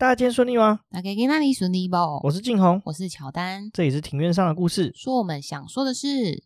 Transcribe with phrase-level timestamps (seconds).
[0.00, 0.80] 大家今天顺利吗？
[0.90, 1.94] 大家今天顺利不？
[2.22, 6.42] 我是静红，我是乔丹，这里是庭院上的故事，说我们想说的事。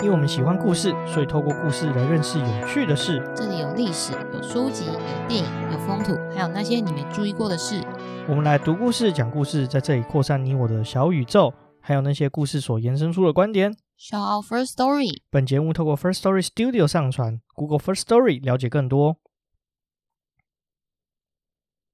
[0.00, 3.22] 因为我们喜欢故事，所以透过故事来认识有趣的事。
[3.36, 4.98] 这里有历史，有书籍，有
[5.28, 7.80] 电影，有风土，还有那些你没注意过的事。
[8.28, 13.76] 我们来读故事，讲故事，在这里扩散你我的小宇宙，还有那些故事所延伸出的观点。
[13.98, 15.22] Shout out First Story。
[15.28, 19.16] 本节目透过 First Story Studio 上传，Google First Story 了解更多。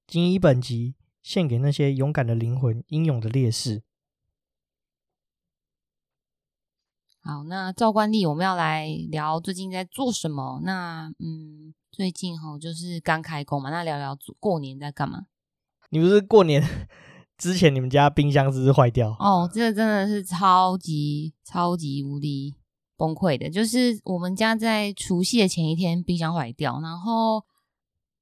[0.06, 3.83] 仅以本集献给那些勇敢的灵魂，英勇的烈士。
[7.20, 10.61] 好，那照惯例，我们要来聊最近在做什么。
[10.62, 15.27] 那嗯，最近哈就是刚开工嘛，那聊聊过年在干嘛？
[15.91, 16.62] 你不是过年
[17.38, 19.10] 之前你们家冰箱是不是坏掉？
[19.20, 22.55] 哦，这个真的是超级超级无敌
[22.97, 23.48] 崩溃的。
[23.48, 27.45] 就是我们家在除夕的前一天冰箱坏掉，然后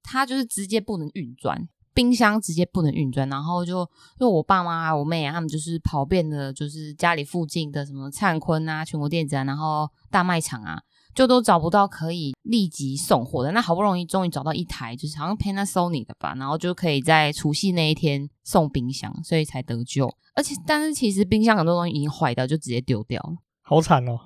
[0.03, 3.80] 它就是直接不能运转，冰箱直接不能运转，然后就
[4.20, 10.83] 因为我爸妈啊、我妹啊，他们就是跑遍了，就是家里附近的什么灿坤啊、全国电子啊，然后大卖场啊。
[11.17, 20.14] 就都找不到可以立即送货的，那好不容易终于找到一台，就是好像 Panasonic 的吧，然后就可以在除夕那一天送冰箱，所以才得救。
[20.34, 24.20] 而且，但是其实冰箱很多东西已经坏掉，就直接丢掉了，好惨哦。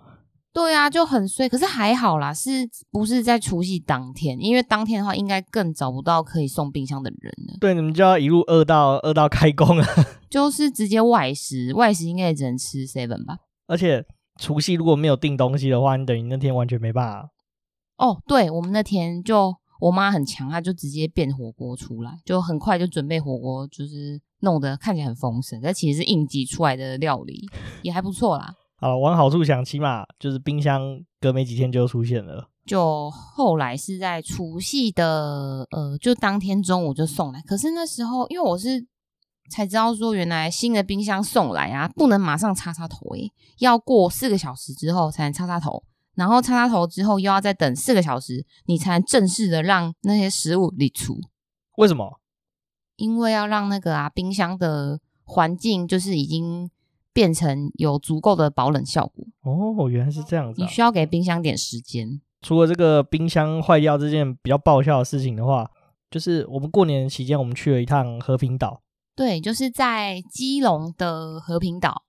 [0.52, 1.48] 对啊，就很衰。
[1.48, 4.36] 可是还好啦，是不是在除夕当天？
[4.40, 7.54] 因为当天的话，应该更找不到可以送冰箱的人了。
[7.60, 9.86] 对，你们就要一路饿到饿到开工了，
[10.28, 13.38] 就是直接外食，外食应该也只能吃 seven 吧。
[13.68, 14.04] 而且。
[14.40, 17.30] 除夕如果没有订东西的话，你等于那天完全没办法。
[17.98, 27.46] 哦，对，我们那天就我妈很强，她就直接变火锅出来，就很快就准备火锅，就是弄得看起来很丰盛，但其实是应急出来的料理，
[27.82, 28.54] 也还不错啦。
[28.78, 30.80] 好，往好处想，起码就是冰箱
[31.20, 32.48] 隔没几天就出现了。
[32.64, 38.86] 就后来是在除夕的呃，就当天中午就送来，可是那时候因为我是。
[39.50, 45.82] 才知道说，原来新的冰箱送来啊，不能马上擦擦头诶，要过四个小时之后才能擦擦头，
[46.14, 51.20] 然后擦擦头之后又要再等四个小时，你才能正式的让那些食物离出。
[51.76, 52.20] 为什么？
[52.96, 56.70] 因为要让那个啊冰箱的环境就是已经
[57.12, 59.24] 变成有足够的保冷效果。
[59.42, 60.64] 哦，原来是这样子啊。
[60.64, 62.20] 你需要给冰箱点时间。
[62.42, 65.70] 除了这个冰箱坏掉这件比较爆笑的事情的话，
[66.10, 68.82] 就是我们过年期间我们去了一趟和平岛。
[69.20, 72.04] 对，就是在基隆的和平岛。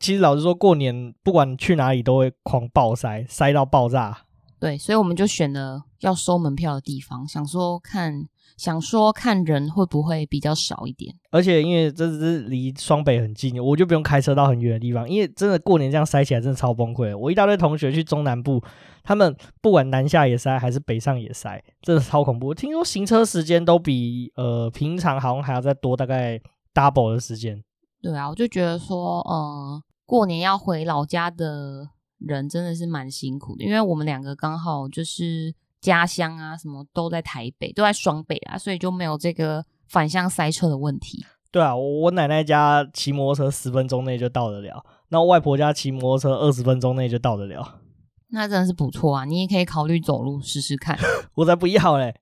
[0.00, 4.22] 其实老实说，过年不管去哪里都会狂爆塞，塞到爆炸。
[4.58, 8.26] 对，所以我们就选了要收门票的地方，想说看，
[8.56, 11.14] 想说看人会不会比较少一点。
[11.30, 15.08] 而且因为这是离双北很近，我就不用开车到很远的地方。
[15.08, 17.16] 因为真的过年这样塞起来，真的超崩溃。
[17.16, 18.60] 我一大堆同学去中南部，
[19.04, 22.52] 他们不管南下也塞，还是北上也塞，真的超恐怖。
[22.52, 26.40] 听说行车时间都比呃平常好像还要再多，大概。
[26.76, 27.64] Double 的时间，
[28.02, 31.88] 对啊，我就觉得说，呃，过年要回老家的
[32.18, 41.24] 人真的是蛮辛苦的，因为我们两个刚好就是家乡啊，什么都在台北，都在双北啊，所以就没有这个反向塞车的问题。
[41.50, 47.80] 对啊，我我奶奶家骑摩托车十分钟内就到得了，那外婆家骑摩托车二十分钟内就到得了，
[48.28, 49.24] 那真的是不错啊！
[49.24, 50.98] 你也可以考虑走路试试看。
[51.36, 52.14] 我才不要嘞！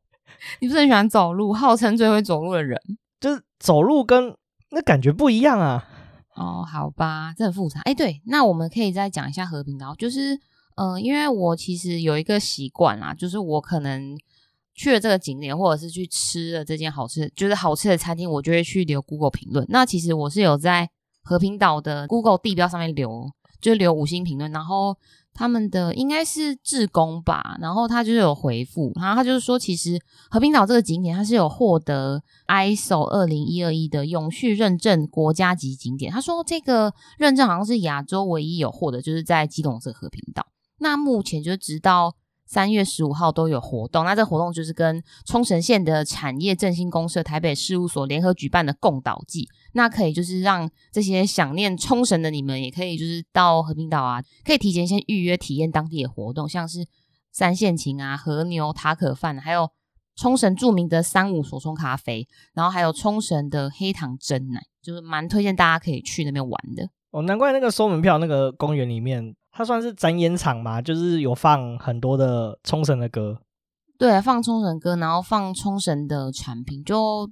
[0.60, 2.80] 你不是很喜欢走路，号称最会走路的人，
[3.18, 4.36] 就是走路跟。
[4.70, 5.88] 那感觉不一样啊！
[6.34, 7.80] 哦，好吧，这很复杂。
[7.82, 10.38] 哎，对，那我们可以再讲一下和平岛，就是，
[10.76, 14.18] 呃，因为我其实有一个习惯啦，就是我可能
[14.74, 19.64] 去了这个景点，或者是去吃了这间好吃，就是好吃的餐厅，我就会去留 Google 评论。
[19.68, 20.90] 那其实我是有在
[21.22, 24.96] 和平岛的 Google 地标上面留，就留五星评论，然后。
[25.34, 30.00] 他们的应该是志工吧，然后他就是有回复，然后他就是说，其实
[30.30, 36.10] 和平岛这个景点它是有获得 ISO 二零一二一的永续认证国家级景点。
[36.10, 40.46] 他说这个认证好像是亚洲唯一有获得，就是在基隆这个和平岛。
[40.78, 42.14] 那目前就直到。
[42.46, 56.86] 三月十五号都有活动，那这活动就是跟冲绳县的产业振兴公社台北事务所联合举办的共岛祭，那可以就是让这些想念冲绳的你们，也可以就是到和平岛啊，可以提前先预约体验当地的活动，像是
[57.32, 59.70] 三线琴啊、和牛塔可饭，还有
[60.14, 66.90] 冲绳著名的三五手冲咖啡，然后还有冲绳的黑糖珍奶，就是蛮推荐大家可以去那边玩的。
[67.10, 69.34] 哦，难怪那个收门票那个公园里面。
[69.56, 73.38] 它算是展演场嘛，就是有放很多的冲绳的歌，
[73.96, 77.30] 对，放冲绳歌，然后放冲绳的产品，就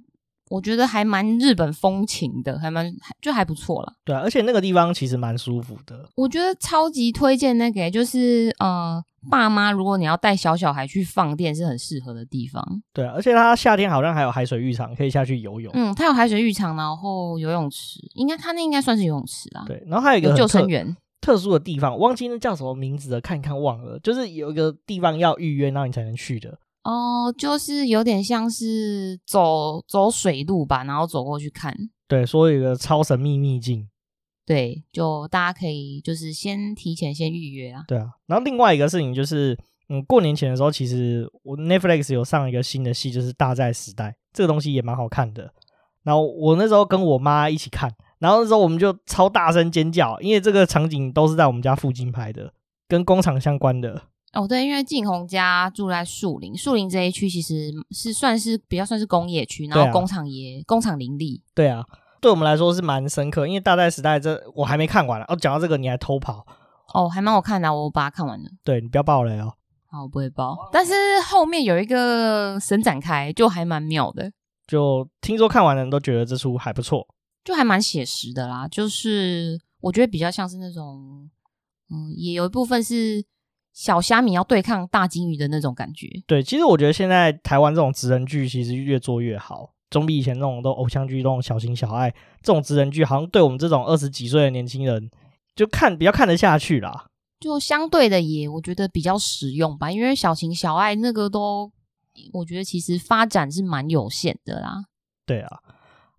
[0.49, 2.89] 我觉得还蛮日本风情的，还蛮
[3.21, 3.93] 就还不错了。
[4.05, 6.07] 对啊，而且那个地方其实蛮舒服的。
[6.15, 12.63] 我觉得超级推荐那个，就是呃，爸妈如果你要带小小孩去放电，是很适合的地方。
[12.93, 15.73] 对啊，而且它夏天好像还有海水浴场可以下去游泳。
[15.75, 19.65] 嗯，它有海水浴场，然后游泳池，应该它那应该算是游泳池啊。
[19.67, 20.95] 对，然后还有一个有救生员。
[21.23, 26.59] 特殊的地方，忘记那叫什么名字了，看一看忘了，就是有一个地方要预约，然后你才能去的。
[26.83, 31.73] 哦，就是有点像是走走水路吧，然后走过去看。
[32.09, 33.87] 对，说有一个超神秘秘境。
[34.45, 37.83] 对，就大家可以就是先提前先预约啊。
[37.87, 45.49] 对啊，然后另外一个事情就是，嗯，过年前的时候，其实我 Netflix 有上一个新的戏，就是《大债时代》，这个东西也蛮好看的。
[46.03, 47.89] 然后我那时候跟我妈一起看，
[48.19, 52.53] 然后那时候我们就超大声尖叫，因为这个场景都是在我们家附近拍的，
[52.87, 54.03] 跟工厂相关的。
[54.33, 61.43] 哦，对，因为静红家住在树林，树林这一区其实是算是比较算是工业区，然后工厂也、啊、工厂林立。
[61.53, 61.83] 对啊，
[62.19, 66.43] 对我们来说是蛮深刻，因为大债时代这我还没看完了哦，讲到这个你还偷跑？
[66.95, 68.45] 哦，还蛮好看的，我把它看完了。
[68.63, 69.53] 对，你不要爆雷哦。
[69.85, 70.57] 好，我不会爆。
[70.71, 70.93] 但是
[71.27, 74.31] 后面有一个神展开，就还蛮妙的。
[74.65, 77.05] 就听说看完的人都觉得这出还不错，
[77.43, 78.67] 就还蛮写实的啦。
[78.67, 81.29] 就是我觉得比较像是那种，
[81.89, 83.25] 嗯，也有一部分是。
[83.75, 86.07] 小虾米要对抗大鲸鱼的那种感觉。
[86.27, 92.11] 对，其实我觉得现在台湾这种职人剧其实越做越好，总比以前那种都偶像剧那种小情小爱
[92.43, 95.09] 这种职人剧，好像对我们这种二十几岁的年轻人
[95.55, 97.07] 就看比较看得下去啦。
[97.39, 101.71] 就相对的也我觉得比较实用吧，因为小情小爱那个都
[102.31, 104.83] 我觉得其实发展是蛮有限的啦。
[105.25, 105.62] 对啊，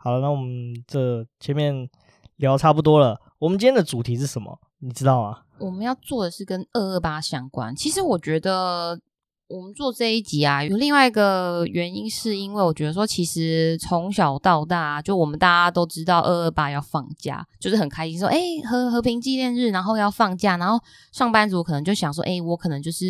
[0.04, 1.88] 好了，那我们这前面
[2.36, 4.60] 聊差不多了，我们今天的主题是什么？
[4.80, 5.38] 你知道吗？
[5.58, 7.74] 我们要做的是跟二二八相关。
[7.74, 9.00] 其实我觉得
[9.48, 20.78] 我们做这一集啊，有另外一个原因，是因为我觉得说，其实从小到大，就我们大家都知道二二八要放假，就是很开心说，哎，和和平纪念日，然后要放假，然后
[21.12, 23.06] 上班族可能就想说，哎，我可能就是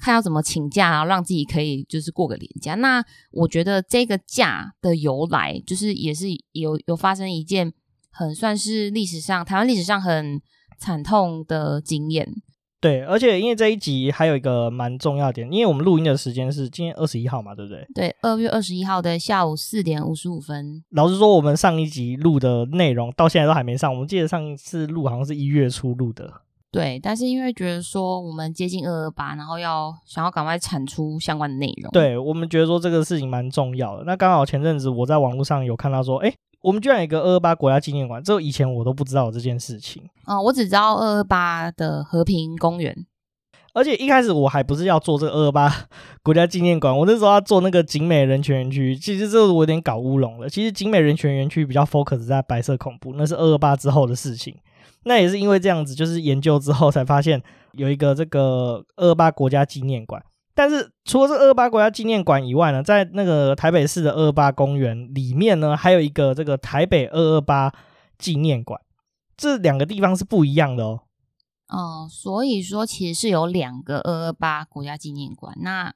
[0.00, 2.74] 看要怎么请假，然后让自己可以就是过个年假。
[2.74, 7.72] 那我觉得这个假的由来，就是也是有有发生一件
[8.10, 10.40] 很算是历史上台湾历史上很。
[10.82, 12.26] 惨痛的经验，
[12.80, 17.86] 对，而且因为这一集还有一个蛮重要点，因为我们录音的时间是今天二十一号嘛，对不对？
[17.94, 20.82] 对，二月二十一号的下午四点五十五分。
[20.92, 26.32] 老实说，我们上一集录的内容到现在都还没上，我们记得上一次录好像是一月初录的。
[26.70, 34.04] 对，但是因为觉得说我们接近二二八，然后要想要赶快产出相关的内容，对，我们觉得说这个事情蛮重要的。
[34.04, 36.32] 那刚好前阵子我在网络上有看到说，哎。
[36.62, 40.02] 我们居然有一个二二八国家纪念馆，这以前我都不知道这件事情。
[40.24, 42.94] 啊、哦，我只知道二二八的和平公园，
[43.72, 45.74] 而且一开始我还不是要做这个二二八
[46.22, 48.94] 国家纪念馆，我那时候要做那个景美人权园区。
[48.94, 50.50] 其实这个我有点搞乌龙了。
[50.50, 54.54] 其实景美人权园区比较 focus 在白色恐怖，那是二二八之后的事情。
[55.04, 57.42] 那也是因为这样子，就是研究之后才发现
[57.72, 60.22] 有一个这个二二八国家纪念馆。
[60.52, 67.72] 但是除了这二二八国家纪念馆以外呢，在那个台北市的二二八公园里面呢，还有一个这个台北二二八
[68.18, 68.78] 纪念馆，
[69.36, 71.00] 这两个地方是不一样的哦。
[71.68, 75.94] 哦，所以说其实是有两个二二八国家纪念馆，那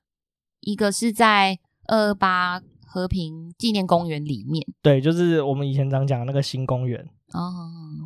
[0.60, 1.58] 一个是在
[1.88, 7.06] 二二八和平纪念公园里面，对，就是我们以前常讲的那个新公园。
[7.34, 7.50] 哦，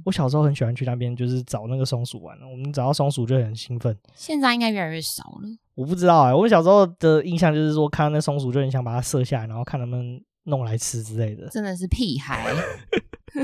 [0.06, 2.34] 我小时候很喜欢去那边，就是找那个松鼠玩。
[2.50, 3.94] 我们找到松鼠就很兴奋。
[4.14, 5.48] 现在应该越来越少了。
[5.74, 11.46] 我不知道哎、欸，我小时候的印象就是说，看到那松鼠就很想把它射下来，然后看能不能弄来吃之类的。
[11.48, 12.50] 真的是屁孩。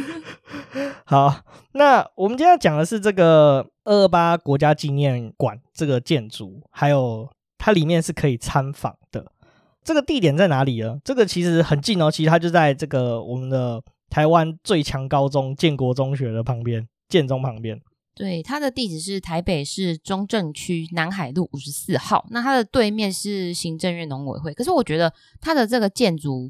[1.04, 1.42] 好，
[1.72, 7.28] 那我们今天要讲的是这个二二八国家纪念馆这个建筑，还有
[7.58, 9.30] 它里面是可以参访的。
[9.84, 10.98] 这个地点在哪里呢？
[11.04, 13.82] 这个其实很近哦，其实它就在这个我们的。
[14.14, 17.80] 台湾最强高中建国中学的旁边，建中旁边。
[18.14, 22.24] 对，它的地址是台北市中正区南海路五十四号。
[22.30, 24.54] 那它的对面是行政院农委会。
[24.54, 26.48] 可是我觉得它的这个建筑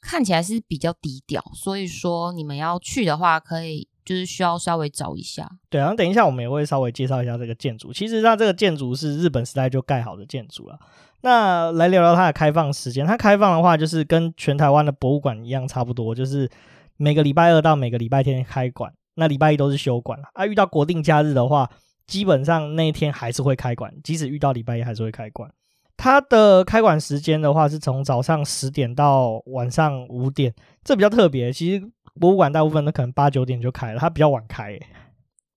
[0.00, 5.46] 看起来是比较低调，所以说你们要去的话，可以就是需要稍微找一下。
[5.68, 7.92] 对，然后等一下我们也会稍微介绍一下这个建筑。
[7.92, 10.78] 其实它这个建筑是日本时代就盖好的建筑了。
[11.20, 13.06] 那来聊聊它的开放时间。
[13.06, 16.50] 它开放的话，就是跟全台湾的博物馆一样，差不多就是。
[16.96, 20.46] 每个礼拜二到每个礼拜天开馆，那礼拜一都是休馆啊。
[20.46, 21.68] 遇到国定假日的话，
[22.06, 25.50] 基本上那一天还是会开馆，即使遇到礼拜一还是会开馆。
[25.96, 31.52] 它的开馆时间的话，是从早上十点到晚上五点，这比较特别。
[31.52, 31.84] 其实
[32.20, 34.78] 博物馆大部分都可能八九点就开了，它比较晚开。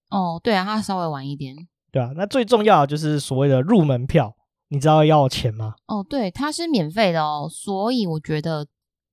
[0.09, 1.55] 哦，对啊，它稍微晚一点。
[1.91, 4.35] 对啊，那最重要的就是所谓的入门票，
[4.69, 5.75] 你知道要钱吗？
[5.87, 8.67] 哦，对，它是免费的哦，所以我觉得。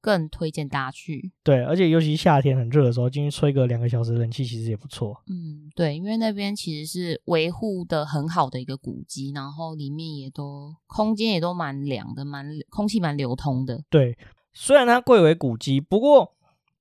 [0.05, 1.33] 更推荐大家去。
[1.43, 5.19] 对，而且尤其夏天很热的时候，进去吹个两个小时冷气，其实也不错。
[5.29, 13.83] 嗯，对，因为那边其实是维护的很好的一个古迹，然后里面也都空间也都蛮凉的，蛮空气蛮流通的。
[13.89, 14.15] 对，
[14.53, 16.35] 虽然它贵为古迹，不过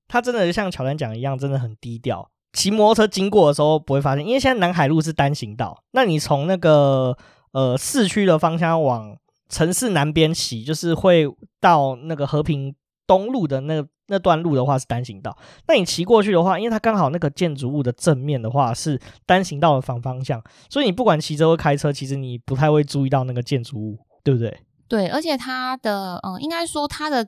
[0.06, 2.30] 它真的像乔丹讲一样，真的很低调。
[2.52, 7.16] 骑摩托车经过的时候不会发现，因为现在南海路是单行道，那你从那个
[7.52, 9.16] 呃市区的方向往
[9.48, 11.26] 城市南边骑，就是会
[11.60, 12.74] 到那个和平
[13.06, 15.36] 东路的那那段路的话是单行道。
[15.68, 24.60] 那你骑过去的话，因为它刚好那个建筑物的正面的话是单行道的反方向，所以你不管骑车或开车，其实你不太会注意到那个建筑物，对不对？
[24.88, 27.26] 对，而且它的嗯，应该说它的。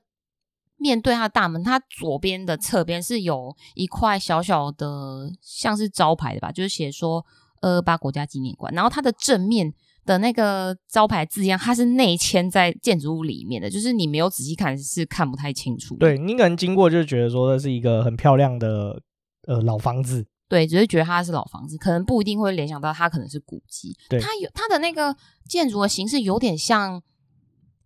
[0.79, 7.25] 面对它的大门，它左边的侧边是有一块小小的，像是招牌的吧，就是写说
[7.63, 8.71] 二二八国家纪念馆。
[8.75, 9.73] 然后它的正面
[10.07, 15.97] 的那个招牌字样，它是内嵌在建筑物里面的，就是你没有仔细看是看不太清楚。
[15.97, 19.03] 对，你可能经过就觉得说这是一个很漂亮的
[19.47, 23.95] 呃老房子，对，只是觉得它是老房子，可能不一定会联想到它可能是古迹。
[24.09, 25.15] 对，它有它的那个
[25.47, 27.03] 建筑的形式有点像。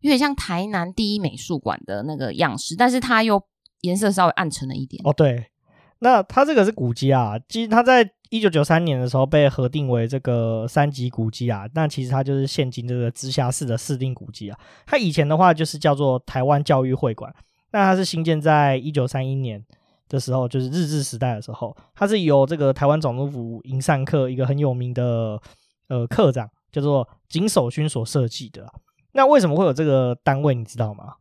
[0.02, 3.38] 有点像台南第一美术馆的那个样式，但是它又
[3.82, 4.98] 颜色稍微暗沉了一点。
[5.04, 5.50] 哦，对，
[5.98, 14.58] 那它这个是古迹啊，其实它在一九九三年的时候被核定为这个三级古迹啊，那其实它就是现今这个直辖市的市定古迹啊。
[14.86, 17.34] 它以前的话就是叫做台湾教育会馆，
[17.72, 19.64] 那它是兴建在一九三一年
[20.08, 25.40] 的时候，就是日治时代的时候，它是由这个台湾总督府营缮课一个很有名的
[25.88, 28.72] 呃课长叫做井守勋所设计的。
[29.12, 30.54] 那为什么会有这个单位？
[30.54, 31.14] 你知道吗？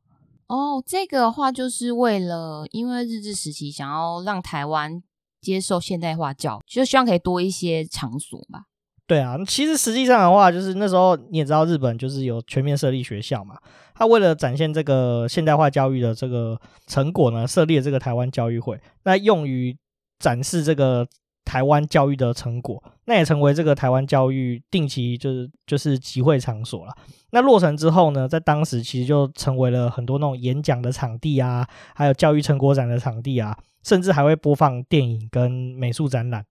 [0.46, 5.02] 哦，这个的话就是为了，因为日治时期想要让台湾
[5.42, 8.64] 接受现代化教育，就希望可以多一些场所吧。
[9.08, 13.58] 对啊，其实实际上的话，就是那时候你也知道，日本就是有全面设立学校嘛。
[13.96, 19.76] 他为了展现这个现代化教育的这个成果呢，设立了这个台湾教育会，那用于
[20.20, 21.08] 展示这个
[21.44, 26.96] 台湾教育的成果，那也成为这个台湾教育定期就是就是集会场所了。
[27.32, 36.46] 那落成之后呢，在当时其实就成为了很多那种演讲的场地啊，还有教育成果展的场地啊，甚至还会播放电影跟美术展览。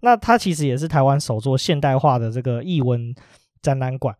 [0.00, 3.14] 那它其实也是台湾首座现代化的这个艺文
[3.62, 4.14] 展览馆。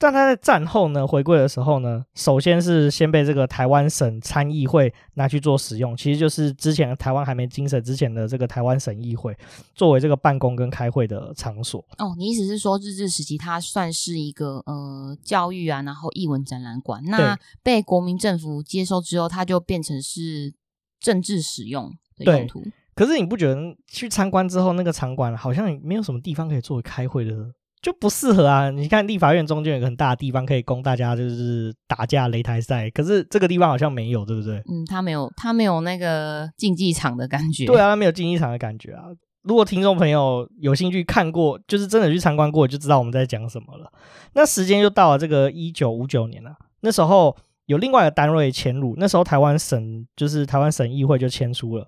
[0.00, 9.36] 但他在战后呢，回归的时候呢，首先是先被这个台湾省参议会拿去做使用，其实就是之前台湾还没精神之前的这个台湾省议会，
[9.74, 11.84] 作为这个办公跟开会的场所。
[11.98, 20.54] 哦，你意思是说日治时期它算是一个呃教育啊，然后艺文展览馆，那被国民政府接收之后，它就变成是
[20.98, 22.64] 政治使用的用途。
[22.94, 27.52] 可是你不觉得去参观之后，那个场馆好像没有什么地方可以作为开会的？
[27.82, 28.70] 就不适合啊！
[28.70, 34.56] 你看立法院中间有个很大的地方可以供大家就是打架擂台赛，可是这个地方好像没有，对不对？
[34.68, 37.64] 嗯，他没有，他没有那个竞技场的感觉。
[37.64, 39.04] 对啊，他没有竞技场的感觉啊！
[39.42, 43.90] 如果听众朋友有兴趣看过，就是真的去参观过，就知道我们在讲什么了。
[44.34, 47.34] 那时间就到了这个一九五九年了，那时候
[47.64, 51.86] 有另外一个单位迁入，那时候台湾省就是台湾省议会就迁出了。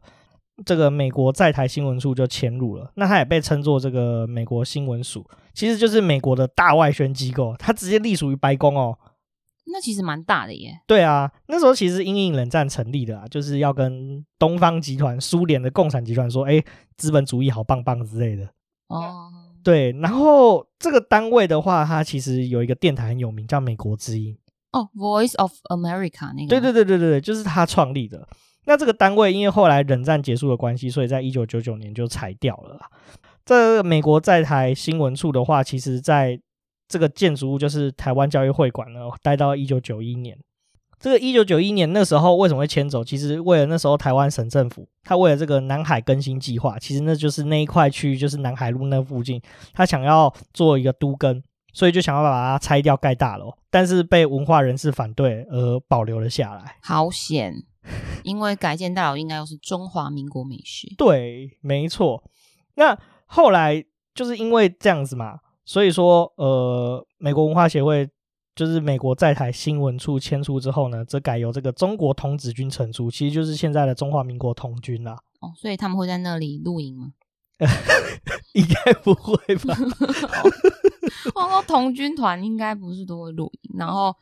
[0.65, 8.99] 这个美国在台新闻处就迁入了，那它也被称作这个美国新闻署，其实就是美国的大外宣机构，它直接隶属于白宫哦。
[9.67, 10.81] 那其实蛮大的耶。
[10.87, 16.63] 对啊，那时候其实因应冷战成立的啊，就是要跟东方集团、苏联的共产集团说，哎，
[16.97, 18.49] 资本主义好棒棒之类的。
[18.89, 19.31] 哦，
[19.63, 24.37] 对，然后这个单位的话，它其实有一个电台很有名，叫美国之音。
[24.73, 26.49] 哦，Voice of America 那个。
[26.49, 28.27] 对对对对对，就是他创立的。
[28.65, 32.81] 那这个单位因为后来冷战结束的关系，所以在一九九九年就裁掉了。
[33.45, 36.41] 这个美国在台新闻处的话，其实在
[36.89, 40.39] 这个建筑物就是台湾教育会馆呢，待到一九九一年。
[41.01, 43.03] 这个一九九一年那时候为什么会迁走？
[43.03, 56.77] 其实为了那时候台湾省政府，他为了这个南海更新计划，其实那就是那一块区域，就是南海路那附近，他想要做一个都更，所以就想要把它拆掉盖大楼，但是被文化人士反对而保留了下来。
[56.83, 57.65] 好险。
[58.23, 62.23] 因为改建大楼应该又是中华民国美学，对，没错。
[62.77, 62.97] 那
[63.33, 63.83] 后来
[64.15, 68.07] 就是因为这样子嘛，所以说，呃，美国文化协会
[68.55, 75.19] 就是美国在台新闻处迁出之后呢，则改由这个中国童子军承出，其实就是现在的中华民国童军啦。
[75.41, 77.15] 哦，所以他们会在那里露营吗？
[78.53, 79.75] 应该不会吧？
[81.35, 84.15] 我说童军团应该不是都会露营，然后。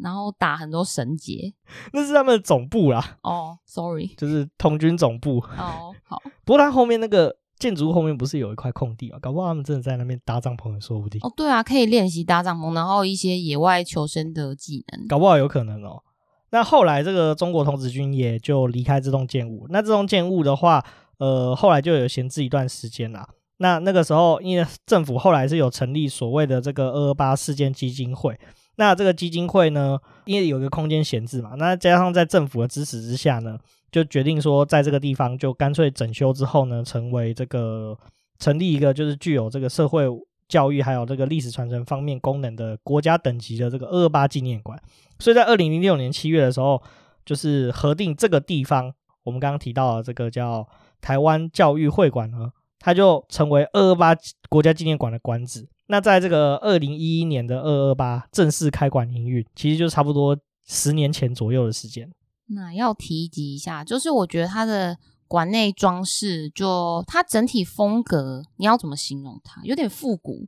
[0.00, 1.52] 然后打很多绳结，
[1.92, 3.18] 那是他们的总部啦。
[3.20, 5.36] 哦、oh，sorry，就是童军总部。
[5.58, 6.22] 哦、oh，好。
[6.46, 9.18] 不过他后面那个建筑物后面不是有一块空地啊？
[9.20, 11.20] 搞不好他们真的在那边搭帐篷也说不定。
[11.22, 15.06] 哦，对啊，可以练习搭帐篷，然后一些野外求生的技能。
[15.06, 16.02] 搞不好有可能哦。
[16.50, 19.68] 那后来这个中国童子军也就离开这栋建物。
[19.70, 20.84] 那这栋建物的话，
[21.18, 23.28] 呃，后来就有闲置一段时间啦。
[23.58, 28.36] 那那个时候，因为政府后来是有成立所谓的这个二二八事件基金会。
[28.76, 33.56] 那这个基金会呢，因为有一个空间闲置嘛，那加上在政府的支持之下呢，
[33.92, 37.96] 就决定说，在这个地方就干脆整修之后呢，成为这个
[38.38, 40.06] 成立一个就是具有这个社会
[40.48, 44.80] 教育还有这个历史传承方面功能的国家等级的这个二二八纪念馆。
[45.18, 46.82] 所以在二零零六年七月的时候，
[47.24, 48.92] 就是核定这个地方，
[49.24, 50.66] 我们刚刚提到的这个叫
[51.00, 54.16] 台湾教育会馆呢，它就成为二二八
[54.48, 55.68] 国家纪念馆的馆址。
[55.88, 62.10] 那在这个二零一一年的二二八正式开馆营运，其实就差不多十年前左右的时间。
[62.54, 69.60] 那要提及一下，就是我觉得它的馆内装饰，就它整体风格，你要怎么形容它？
[69.64, 70.46] 有点复古。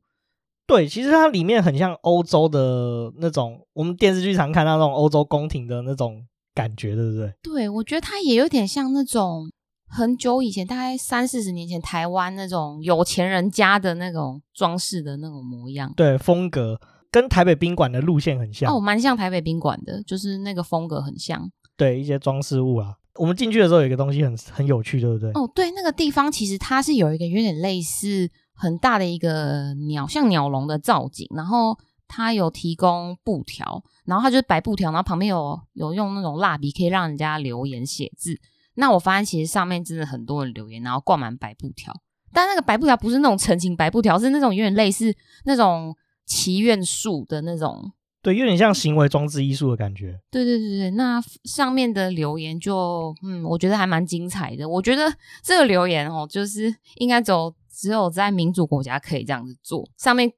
[0.66, 7.34] 对，其实它里面很像欧洲的那种，我们电视剧常看到那种欧洲宫廷的那种感觉，对不对？
[7.42, 9.50] 对，我觉得它也有点像那种
[9.86, 15.92] 很久以前，大概三四十年前台湾那种有钱人家的那种装饰的那种模样。
[15.94, 16.80] 对，风格
[17.10, 18.74] 跟台北宾馆的路线很像。
[18.74, 21.50] 哦，蛮像台北宾馆的，就是那个风格很像。
[21.76, 25.30] 对，一些装饰物啊，我们进去的时候有一个东西很很有趣，对不对？
[25.32, 28.30] 哦，对，那个地方其实它是有一个有点类似。
[28.56, 31.76] 很大的一个鸟，像鸟笼的造景，然后
[32.06, 38.38] 它有提供布条，然后它就是白布条，然后旁边有有用那种蜡笔，可以让人家留言写字。
[38.74, 41.92] 那我发现其实上面真的很多人留言，然后挂满白布条，
[42.32, 45.12] 但那个白布条不是那种 陈情白布条，是那种有点类似
[45.44, 45.92] 那种
[46.24, 47.90] 祈愿树的那种，
[48.24, 50.18] 对，有点像行为装置艺术的感觉。
[50.32, 54.68] 对对对对，那上面的留言就嗯，我觉得还蛮精彩的。
[54.68, 57.54] 我觉得这个留言哦，就是应该走。
[57.76, 60.30] 只有在民主国家可以这样子做，上面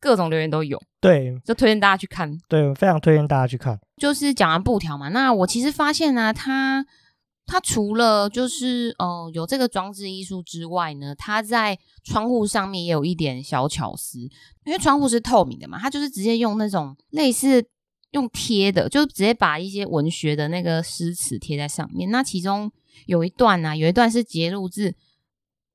[0.00, 3.78] 各种留言都有，对，就推荐大家去看，对，非常推荐大家去看。
[3.96, 6.84] 就是讲完布条嘛，那我其实发现呢、啊，它
[7.50, 14.20] 它除了就是呃有这个装置艺术之外呢，它在窗户上面也有一点小巧思，
[14.64, 17.66] 因为窗户是透明的嘛，它就是直接用那种类似
[18.12, 22.10] 用贴的，就直接把一些文学的那个诗词贴在上面。
[22.10, 22.70] 那其中
[23.06, 24.94] 有一段、啊，有一段是节录自。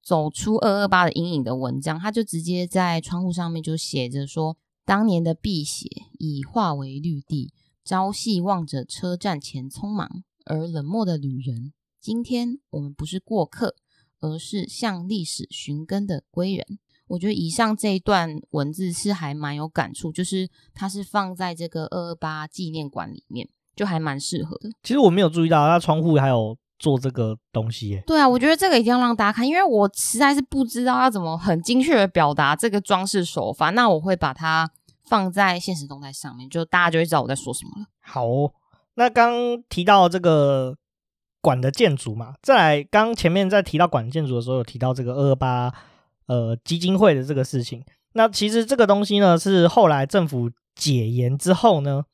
[0.07, 7.51] 走出二二八的阴影的文章，他就直接在窗户上面就写着说：“当年的碧血已化为绿地，
[7.83, 11.73] 朝夕望着车站前匆忙而冷漠的旅人。
[11.99, 13.75] 今天我们不是过客，
[14.19, 24.69] 而是向历史寻根的归人。”我觉得以上这一段文字是还蛮有感触，就是它是放在这个二二八纪念馆里面，就还蛮适合的。
[24.81, 26.57] 其实我没有注意到，它窗户还有。
[26.77, 33.69] 做这个东西耶，对啊，我觉得这个一定要让大家看，因为我实在是不知道要怎么很精确的表达这个装饰手法。
[33.69, 34.69] 那我会把它
[35.05, 37.87] 放在现实动态上面，就大家就会知道我在说什么了。
[38.01, 38.51] 好哦，
[38.95, 40.75] 那刚提到这个
[41.41, 45.73] 馆的建筑嘛，再来刚前面在提到馆建筑的时候，有提到这个二二八
[46.27, 47.83] 呃基金会的这个事情。
[48.13, 52.05] 那其实这个东西呢，是后来政府解严之后呢，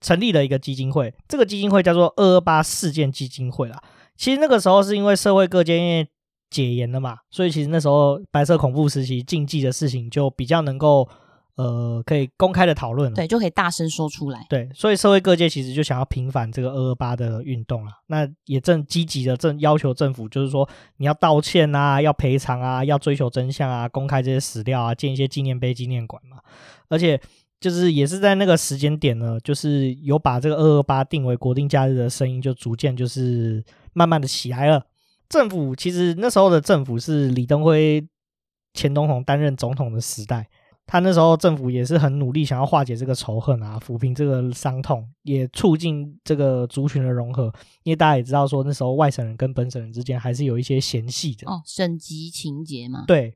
[0.00, 3.80] 成立了一个基金会，这个基金会叫做二二八事件基金会啦。
[4.16, 6.08] 其实那个时候是因为社会各界因为
[6.50, 11.08] 解严了嘛，所以其实那时候白色恐怖时期禁忌的事情就比较能够
[11.56, 14.46] 呃可以公开的讨论了，对，就可以大声说出来。
[14.48, 26.38] 对，所以社会各界其实就想要平反这个二二八的运动了，那也正积极的正要求政府，就是说你要道歉啊，要赔偿啊，要追求真相啊，公开这些史料啊，建一些纪念碑、纪念馆嘛，
[26.88, 27.20] 而且。
[27.60, 33.64] 就是也是在那个时间点呢，就是有把这个二二八定为国定假日的声音，就逐渐就是
[33.94, 34.84] 慢慢的起来了。
[35.30, 38.06] 政府其实那时候的政府是李登辉
[38.74, 40.46] 钱东红担任总统的时代，
[40.86, 47.52] 他那时候政府也是很努力想要化解这个仇恨啊，抚平这个伤痛，也促进这个族群的融合。
[47.82, 53.04] 因为大家也知道说那时候外省人跟本省人之间还是有一些嫌隙的哦，省级情结嘛。
[53.06, 53.34] 对。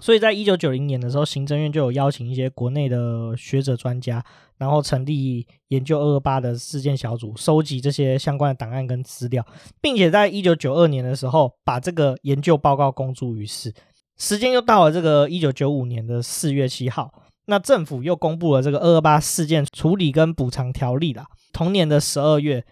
[0.00, 4.24] 所以在一九九零年的时候，行政院就有邀请一些国内的学者专家，
[4.56, 9.44] 然后成立研究二二八的事件小组，收集这些相关的档案跟资料，
[9.80, 13.74] 并且在一九九二年的时候，把这个研究报告公诸于世。
[14.18, 17.10] 时间又到了这个一九九五年的四月七号，
[17.46, 21.26] 那政府又公布了这个二二八事件处理跟补偿条例啦。
[21.52, 22.64] 同年的十二月。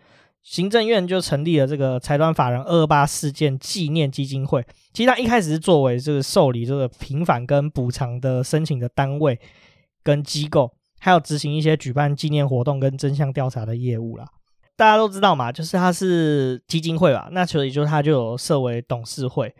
[0.48, 4.64] 行政院就成立了这个财团法人二二八事件纪念基金会。
[4.92, 9.36] 其实它一开始是作为这个受理这个平反跟补偿的申请的单位
[10.04, 14.24] 跟机构，还有执行一些举办纪念活动跟真相调查的业务啦。
[14.76, 17.28] 大家都知道嘛，就是它是基金会吧？
[17.32, 19.52] 那所以就它就有设为董事会。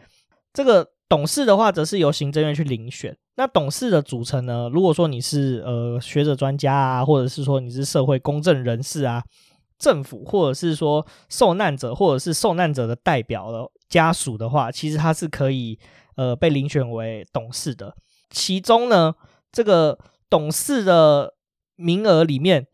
[0.52, 3.16] 这个董事的话，则是由行政院去遴选。
[3.36, 4.68] 那董事的组成呢？
[4.72, 9.22] 如果说你是呃学者专家啊，或者是说你是社会公正人士啊。
[9.78, 15.78] 政府或者是说受难者或者是受难者的代表的家属的话，其实他是可以
[16.16, 17.94] 呃被遴选为董事的。
[18.30, 19.14] 其中呢，
[19.52, 19.98] 这个
[20.30, 21.34] 董事的
[21.74, 22.66] 名额里面，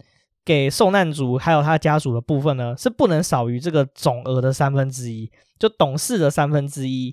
[0.44, 7.12] 给受难族还有他家属的部分呢，是不能少于这个总额的三分之一，就董事的三分之一，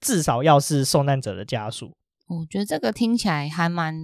[0.00, 1.92] 至少要是受难者的家属。
[2.26, 3.94] 我觉得这个听起来还蛮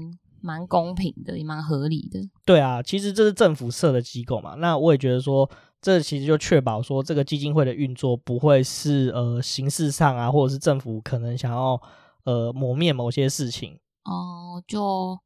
[0.41, 2.21] 蛮公平的，也蛮合理的。
[2.45, 5.49] 对啊，其实这是政府设的机构嘛，那我也觉得说，
[5.81, 11.81] 这其实就确保说这个基金会的运作不会是呃形式上啊，或者是政府可能想要
[12.25, 13.79] 呃抹灭某些事情。
[14.05, 15.19] 哦，就。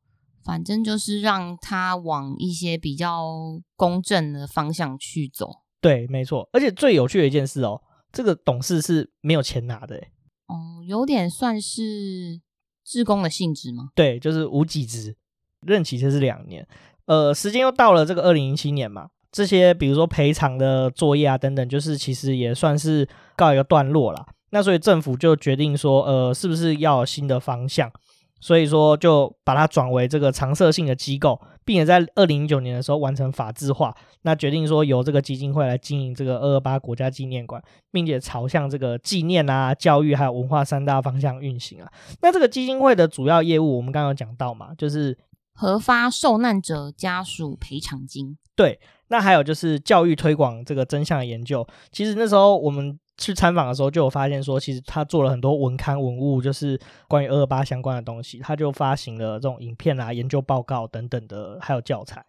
[0.42, 5.50] 反正就是让他往一些比较公正的方向去走。
[5.82, 6.48] 对，没错。
[6.54, 10.02] 而且最有趣的一件事哦，这个董事是没有钱拿的。
[10.50, 12.40] 哦，有点算是
[12.84, 13.90] 自工的性质吗？
[13.94, 15.16] 对，就是无给职，
[15.64, 16.66] 任期就是两年。
[17.06, 24.26] 呃，时间又到了这个二零零七年嘛，这些比如说赔偿的作业啊等等，就是其实也算是告一个段落了。
[24.50, 27.88] 那所以政府就决定说，呃，是不是要有新的方向？
[28.40, 33.94] 所以说，就把它转为这个常设性的机构，并且在二零一九年的时候完成法制化。
[34.22, 41.92] 那决定说由这个基金会来经营这个二二八国家纪念馆，并且朝向这个纪念啊、教育还有文化三大方向运行啊。
[42.22, 45.16] 那这个基金会的主要业务，我们刚刚有讲到嘛，就是
[45.54, 48.38] 核发受难者家属赔偿金。
[48.56, 51.66] 对，那还有就是教育推广这个真相的研究。
[51.92, 52.98] 其实那时候我们。
[53.20, 58.38] 去参访的时候，就有发现说，其实他做了很多文刊文物，就是关于二二八相关的东西。
[58.38, 62.24] 他就发行了这种影片啊、研究报告等等的，还有教材。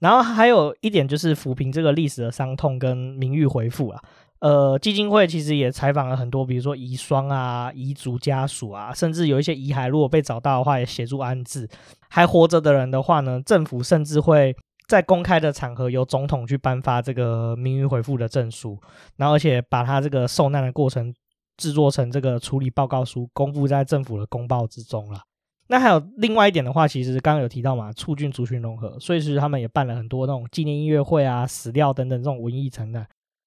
[0.00, 4.02] 然后还有一点就是抚平这个历史的伤痛跟名誉回复啊。
[4.40, 11.68] 呃，基金会其实也采访了很多，比如说遗孀啊、遗族家属啊，甚至有一些遗骸如果被找到的话，也协助安置。
[12.10, 14.54] 还活着的人的话呢，政府甚至会。
[14.88, 18.78] 在公开的场合，由总统去颁发这个名誉回复的证书，
[19.16, 21.14] 然后而且把他这个受难的过程
[21.56, 25.20] 制作成这个处理报告书，公布在政府的公报之中了。
[25.68, 33.06] 那还有另外一点的话，其实刚刚有提到嘛，促进族群融合，所以其实他们也办了很多那种纪念音乐会啊、史料等等这种文艺层的，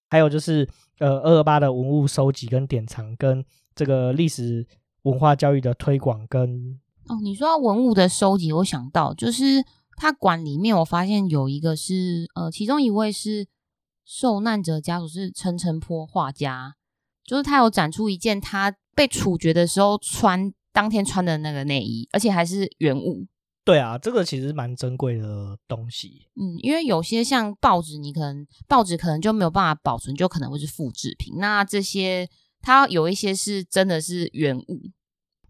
[0.10, 0.68] 还有就是
[0.98, 3.46] 呃二二八的文物收集跟典藏，跟
[3.76, 4.66] 这个历史
[5.04, 9.64] 文化教育的推广跟哦，你说到文物的收集，我想到就是。
[9.96, 13.48] 他馆里面，我发现有一个是，呃，其中一位是
[14.06, 16.76] 受难者家属是陈澄波画家，
[17.24, 23.26] 就是他有展出一件他被处决的时候穿当天穿的那个内衣，而且还是原物。
[23.64, 26.28] 对啊，这个其实蛮珍贵的东西。
[26.36, 31.36] 嗯，因为有些像报纸，你可能报纸可能就没有办法保存，就可能会是复制品。
[31.38, 32.30] 那这些
[32.62, 34.92] 它有一些是真的是原物。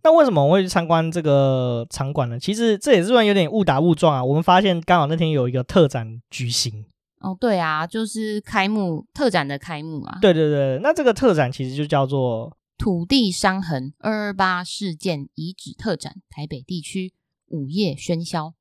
[0.05, 2.39] 那为什么我会去参观这个场馆呢？
[2.39, 4.23] 其实这也是算有点误打误撞啊。
[4.23, 6.85] 我们发现刚好那天有一个特展举行。
[7.21, 10.19] 哦，对啊，就是开幕特展的开幕啊。
[10.21, 17.11] 对对对，那这个特展其实就叫做“土地伤痕二二八事件遗址特展”，台北地区
[17.47, 18.53] 午夜喧嚣。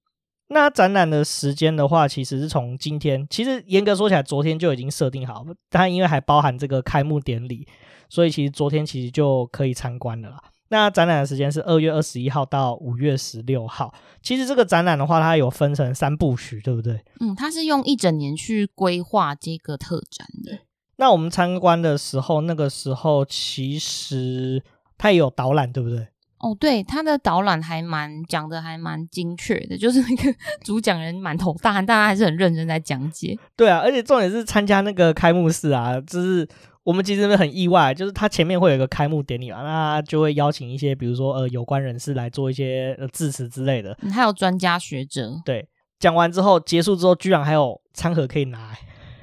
[0.48, 7.68] 那展览的时间的话，其实是从今天，其实严格说起来，昨天就已经设定好，但因为还包含这个开幕典礼，
[8.08, 10.42] 所以其实昨天其实就可以参观了啦。
[10.68, 13.94] 那展览的时间是二月二十一号到五月十六号。
[14.22, 17.04] 其实这个展览的话，它有分成三部曲，对不对？
[17.20, 20.60] 嗯，它是用一整年去规划这个特展的。
[20.96, 24.62] 那我们参观的时候，那个时候其实
[24.96, 26.08] 它也有导览，对不对？
[26.38, 33.38] 哦，对，它的导览还蛮讲的，还蛮精确的， 就是那个主讲人满头大汗，大家还是很认真在讲解。
[33.54, 36.48] 对啊，而且重点是参加那个开幕式啊，就是。
[36.84, 45.32] 我们其实很意外，就是他前面会有一个开幕典礼嘛，那就会邀请一些，比如说呃有关人士来做一些呃致辞之类的，还有专家学者。
[45.46, 45.66] 对，
[45.98, 48.76] 讲完之后结束之后，居然还有餐盒可以拿。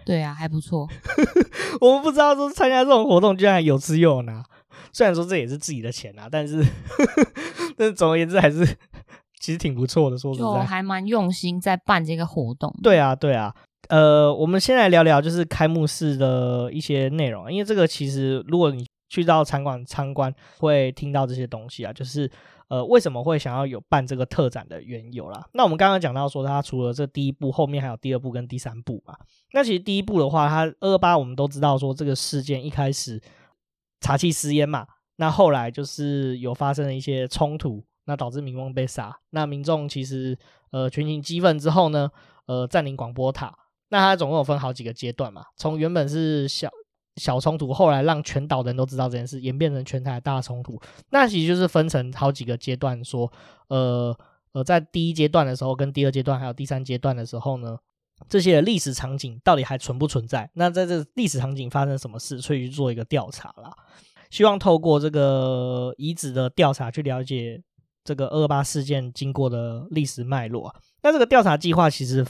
[0.03, 0.87] 对啊，还不错。
[1.79, 4.43] 我们不知道说参加这种活动居然有吃又有拿，
[4.91, 6.65] 虽然说这也是自己的钱啊，但是
[7.77, 8.65] 但是总而言之还是
[9.39, 12.75] 其实挺不错的，说实在，就还蛮用心在办这个活动。
[12.81, 13.53] 对啊，对啊。
[13.89, 22.29] 呃，我们先来聊聊就是开幕式的一些内容，因为这个其实如果你去到场馆参观，会听到这些东西啊，就是
[22.69, 25.45] 呃为什么会想要有办这个特展的缘由啦。
[25.53, 29.13] 那我们刚刚讲到说，它除了这第一部，后面还有第二部跟第三部嘛。
[29.51, 33.21] 那其实第一部的话，它二八我们都知道说这个事件一开始
[33.99, 40.37] 查缉私烟嘛，那后来就是有发生了一些冲突，那导致民众被杀，那民众其实
[40.71, 42.09] 呃群情激愤之后呢，
[42.45, 43.53] 呃占领广播塔。
[43.91, 46.69] 那它总共有分好几个阶段嘛，从原本是小
[47.17, 50.81] 小冲突，后来让全岛人都知道这件事，演变成全台大冲突。
[51.09, 53.33] 那其实就是分成好几个阶段说，说
[53.67, 54.17] 呃
[54.53, 57.77] 呃，在第一阶段的时候，跟第二阶段还有第三阶段的时候呢，
[58.29, 60.49] 这些历史场景到底还存不存在？
[60.53, 63.75] 那在这历史场景发生什么事，所以去做一个调查啦。
[64.29, 67.61] 希望透过这个遗址的调查去了解
[68.05, 70.73] 这个二二八事件经过的历史脉络。
[71.03, 72.25] 那这个调查计划其实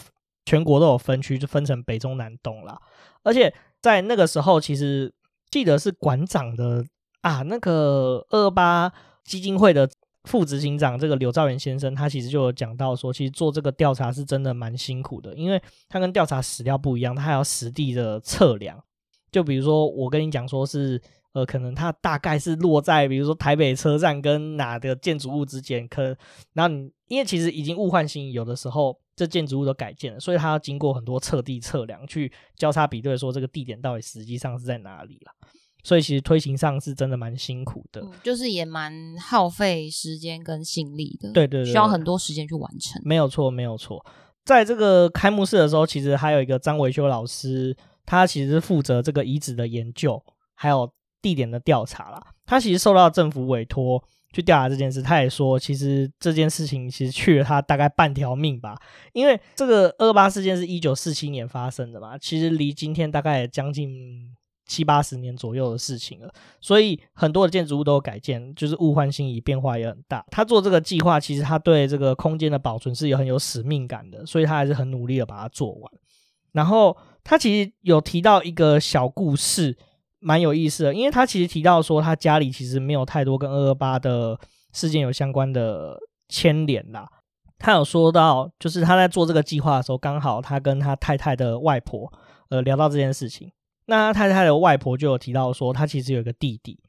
[0.45, 2.79] 全国都有分区，就分成北中南东啦。
[3.23, 5.13] 而且在那个时候，其实
[5.49, 6.85] 记得是馆长的
[7.21, 8.91] 啊，那个二八
[9.23, 9.89] 基金会的。
[10.25, 18.79] 副执行长这个刘兆元先生，他其实就有讲到说，其实做这个调查是真的蛮辛苦的，因为他跟调查史料不一样，他还要实地的测量。
[19.31, 21.01] 就比如说，我跟你讲说是，
[21.33, 26.15] 呃，可能它大概是落在，比如说台北车站跟哪个建筑物之间，可，
[26.53, 35.31] 然后你因为其实已经物换星移，有的时候这建筑物都改建了，所以它要经过很多测地测量，去交叉比对，说这个地点到底实际上是在哪里了。
[35.83, 41.31] 所以其实推行上是真的蛮辛苦的，嗯、就是也蛮耗费时间跟心力的。
[41.31, 43.01] 对，对对，需要很多时间去完成。
[43.03, 44.05] 没有错，没有错。
[44.45, 50.87] 在这个开幕式的时候，其实还有一个张维修老师，他其实是负责这个遗址的研究，还有
[51.21, 52.21] 地点的调查啦。
[52.45, 54.03] 他其实受到政府委托
[54.33, 58.75] 去调查这件事，他也说，其实这件事情其实去了他大概半条命吧。
[59.13, 64.35] 因为这个二八事件是一九四七年发生的嘛，其实离今天大概也将近。
[64.67, 70.25] 七八十年左右的事情了，所以很多的建筑物都有改建，就是物换星移，变化也很大。
[70.31, 75.91] 他做这个计划，其实他对这个空间的保存是有很有使命感的，所以他还是很努力的把它做完。
[76.53, 79.77] 然后他其实有提到一个小故事，
[80.21, 84.39] 蛮有意思的，因为他其实提到说他家里其实没有太多跟二二八的
[84.71, 87.05] 事件有相关的牵连啦。
[87.57, 92.11] 他有说到，就是他在做这个计划的时候，刚好他跟他太太的外婆
[92.49, 93.51] 呃聊到这件事情。
[93.87, 96.79] 那他太太的外婆就有提到说，他其实有一个弟弟，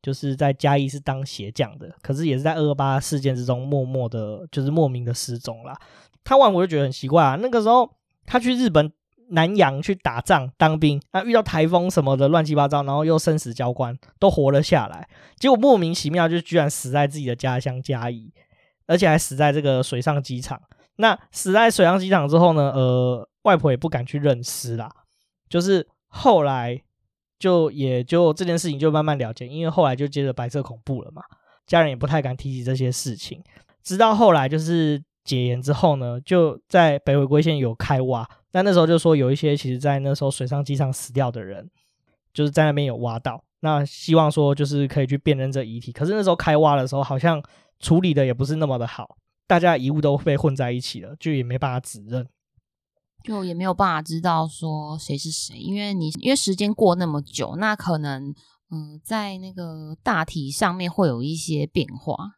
[0.00, 5.74] 就是在嘉义是当鞋匠的，可是也是在二二八事件之中默默的，就是莫名的失踪了。
[6.24, 7.90] 他外婆就觉得很奇怪啊，那个时候
[8.24, 8.92] 他去日本
[9.32, 18.32] 南洋去打仗当兵，啊遇到台风什么的乱七八糟，然后又生死交关，都活了下来，结果莫名其妙就居然死在自己的家乡嘉义，
[18.86, 20.60] 而且还死在这个水上机场。
[20.96, 24.90] 那死在水上机场之后呢，呃，外婆也不敢去认尸啦，
[25.48, 25.88] 就是。
[26.14, 26.78] 后来
[27.38, 31.22] 就也就这件事情就慢慢了解，因为后来就接着白色恐怖了嘛，
[31.66, 33.42] 家人也不太敢提起这些事情。
[33.82, 41.70] 直到后来就是解严之后呢，就在北回归线有开挖，但那时候就说有一些其实在那时候水上机场死掉的人，
[42.32, 45.92] 就是在那边有挖到，那希望说就是可以去辨认这遗体。
[45.92, 47.42] 可是那时候开挖的时候，好像
[47.78, 52.26] 处理的也不是那么的好，大家遗物都被混在一起了，就也没办法指认。
[53.22, 58.34] 就也没有办法知道说谁是谁，因为你因为时间过那么久，那可能
[58.70, 62.32] 嗯、呃，在那个大体上面会有一些变化。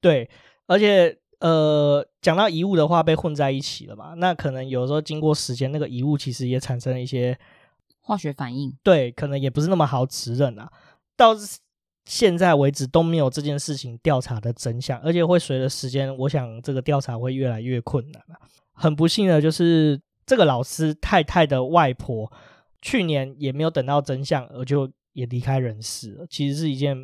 [0.00, 0.28] 对，
[0.66, 7.38] 而且呃，讲到遗物的话，被混在一起了嘛，那可能有时候经过时间，那个遗物其实也产生了一些
[8.00, 8.74] 化学反应。
[8.82, 10.70] 对，可能也不是那么好指认啊。
[11.16, 11.34] 到
[12.04, 18.40] 现在为止都没有这件事情调查的真相，而且会随着时间，我想这个调查会越来越困难啊。
[18.72, 20.00] 很不幸的就是。
[20.26, 22.32] 这个老师太太的外婆
[22.80, 26.26] 去年也没有等到真相，而就也离开人世了。
[26.30, 26.96] 其实是一件，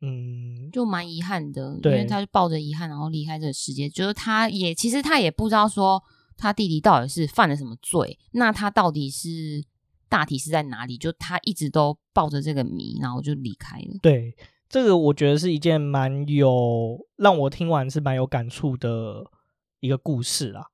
[0.00, 3.88] 嗯，就蛮遗憾的，因为他就抱着遗憾，然后离开这个世界。
[3.88, 6.02] 就是他也其实他也不知道说
[6.36, 9.62] 他弟弟到底是犯了什么罪，那他到底是
[10.08, 10.96] 大体是在哪里？
[10.96, 13.98] 就他一直都抱着这个谜，然后就离开了。
[14.00, 14.34] 对，
[14.68, 19.30] 这个我觉得是一件蛮有让我听完是蛮有感触的
[19.80, 20.68] 一个故事啦。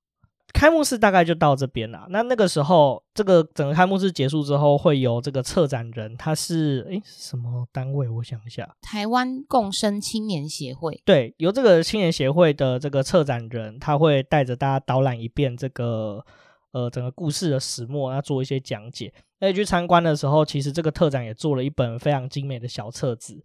[0.56, 2.06] 开幕式大概就到这边了。
[2.08, 8.08] 那那个时候，这个整个开幕式结束之后，会有这个策展人，他是诶什么单位？
[8.08, 10.98] 我想一下，台湾共生青年协会。
[11.04, 16.24] 对，由这个青年协会的这个策展人，他会带着大家导览一遍这个
[16.72, 19.12] 呃整个故事的始末，要做一些讲解。
[19.38, 23.38] 那去参观的时候，其实这个特展也做了一本非常精美的小册子，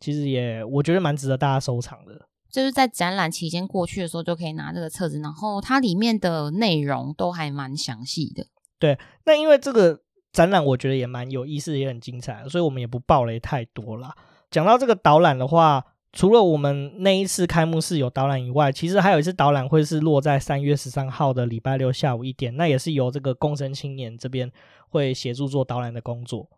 [0.00, 2.20] 其实也我觉得蛮值得大家收藏的。
[2.50, 8.46] 就是在展览期间过去的时候，就可以拿这个册子，然后它里面的内容都还蛮详细的。
[8.78, 10.00] 对，那因为这个
[10.32, 14.14] 展览我觉得也蛮有意思，也很精彩，所以我们也不爆雷太多啦。
[14.50, 24.50] 讲到这个导览的话，除了我们那一次开幕式有导览以外，其实还有一次导览会是落在三月十三号的礼拜六下午一点，那也是由这个共生青年这边
[24.88, 26.48] 会协助做导览的工作。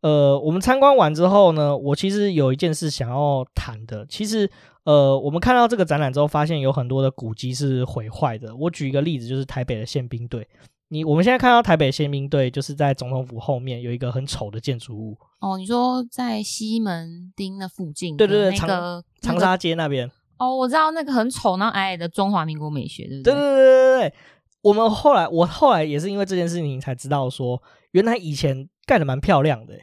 [0.00, 4.50] 呃，我们参观完之后呢，我其实有一件事想要谈的，其实。
[4.86, 8.54] 呃，我们看到这个展览之后，发现有很多的古迹是毁坏的。
[8.54, 10.46] 我举一个例子，就是台北的宪兵队。
[10.90, 15.18] 你我们现在看到台北宪兵队，就是在总统府后面有一个很丑的建筑物。
[15.40, 18.16] 哦，你说在西门町那附近？
[18.16, 20.08] 对对对，长、那个、长沙街那边。
[20.38, 23.34] 哦，我知道那个很丑，然后矮矮的中华民国美学，对不对？
[23.34, 24.14] 对对对对对。
[24.62, 29.74] 我们后来，我后来也是因为这件事情才知道说，原来以前盖的蛮漂亮的。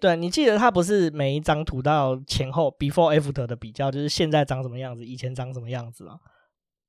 [0.00, 6.18] 对，你记得它不是每一张图到前后 before after 的比较，就是现在长什么样子，以前长什么样子吗？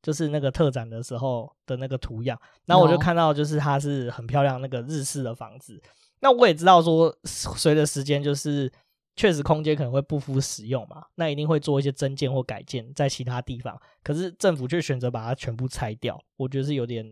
[0.02, 2.40] 就是那个特展的时候的那个图样。
[2.66, 5.82] 然后我就看到，就是它是很漂亮那个日式的房子。
[6.20, 8.72] 那我也知道说，随着时间，就是
[9.16, 13.80] 确实空间可能会不敷使用嘛，那一定会做一些增建或改建在其他地方。
[14.04, 17.06] 可是政府却选择把它全部拆掉，我觉得是有点。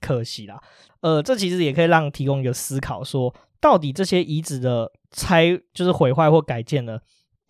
[0.00, 0.58] 可惜啦，
[1.02, 7.00] 呃，这其实也可以让提供一个思考说，说到底这些遗址的拆就是毁坏或改建呢，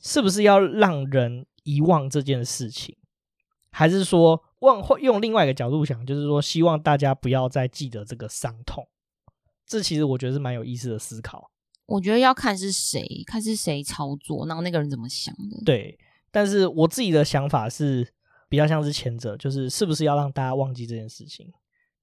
[0.02, 2.96] 是不是要让人遗忘这件事情，
[3.70, 8.88] 还是说忘或用另外一个角度想，就是说希望大家不要再记得这个伤痛？
[9.66, 11.50] 这其实我觉得是蛮有意思的思考。
[11.86, 15.62] 我觉得要看是谁，看是谁操作，然后那个人怎么想的。
[15.64, 15.98] 对，
[16.30, 18.12] 但是我自己的想法是
[18.48, 21.52] 比较像是前者，就是是不是要让大家忘记这件事情？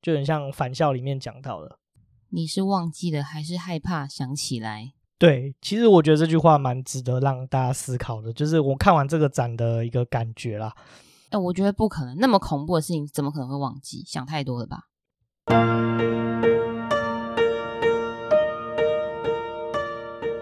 [0.02, 1.80] 就很像返校里面讲到的，
[2.30, 4.92] 你是忘记了还是害怕想起来？
[5.18, 10.74] 对，其实我觉得这句话蛮值得让大家思考的，就是我看完这个展的一个感觉啦。
[11.30, 14.04] 哎、欸，我觉得不可能，那么恐怖的事情怎么可能会忘记？
[14.06, 14.84] 想太多了吧？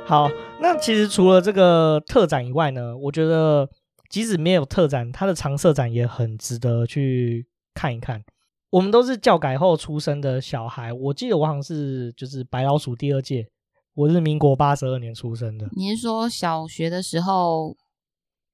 [0.08, 3.70] 好，那其实除了这个特展以外呢，我觉得
[4.10, 8.24] 即使没有特展，它的常设展也很值得去看一看。
[8.72, 13.48] 我们都是教改后出生的小孩，我记得我好像是就是白老鼠第二届，
[13.94, 15.70] 我是民国八十二年出生的。
[15.76, 17.78] 你是说小学的时候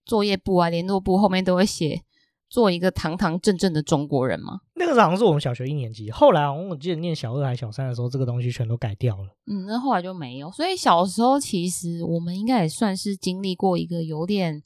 [0.06, 2.02] 作业簿啊、联络簿后面都会写
[2.50, 4.60] 做一个堂堂正正的中国人吗？
[4.76, 9.30] 那个时候好像是我们小学一年级，后来我记得念小二还小三的时候，这个东西全都改掉了。
[9.47, 10.52] 嗯，那后来就没有。
[10.52, 14.62] 所以小时候其实我们应该也算是经历过一个有点。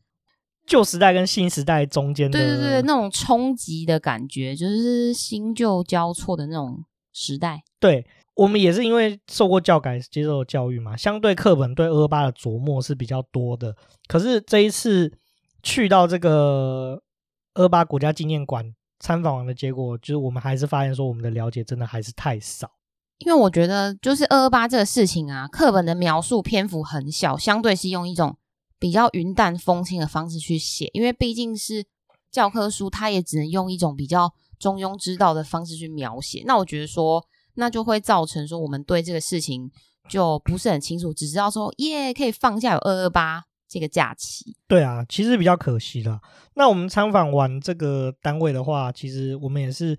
[0.66, 7.64] 旧时代跟新时代中间的，对对对，那种冲击的感觉，就是新旧交错的那种时代。
[7.80, 13.76] 对，我们也是因为受过教改，接受教育嘛，相对课本对二二八的琢磨是比较多的。
[14.08, 15.12] 可是这一次
[15.62, 17.00] 去到这个
[17.54, 22.72] 二二八国家纪念馆参访完的结果，就是我们还是发现说，我们的了解真的还是太少。
[23.20, 28.36] 因为我觉得，就是二二八这个事情啊，课本的描述篇幅很小，相对是用一种。
[28.86, 31.84] 比较云淡风轻的方式去写，因为毕竟是
[32.32, 36.44] 教科书，它也只能用一种比较中庸之道的方式去描写。
[36.46, 39.72] 那我觉得说，那就会造成说，我们对这个事情
[40.08, 44.56] 就不是很清楚，只知道说，耶，可以放假有二二八这个假期。
[44.68, 46.22] 对啊，其实比较可惜的。
[46.54, 49.98] 那我们参访完这个单位的话，其实我们也是。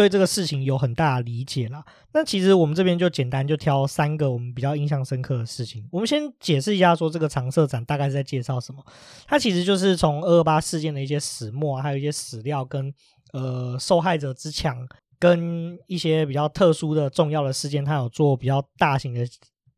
[0.00, 1.84] 对这个事情有很大的理解啦。
[2.14, 5.86] 那其实我们这边就简单就挑三个我们比较印象深刻的事情。
[5.92, 8.82] 我们先解释一下，说这个长社展大概是在介绍什么。
[9.26, 12.90] 它其实就是从二二八事件的一些始末，还有一些史料跟
[13.34, 19.28] 呃受害者之墙，跟一些比较特殊的重要的事件，它有做比较大型的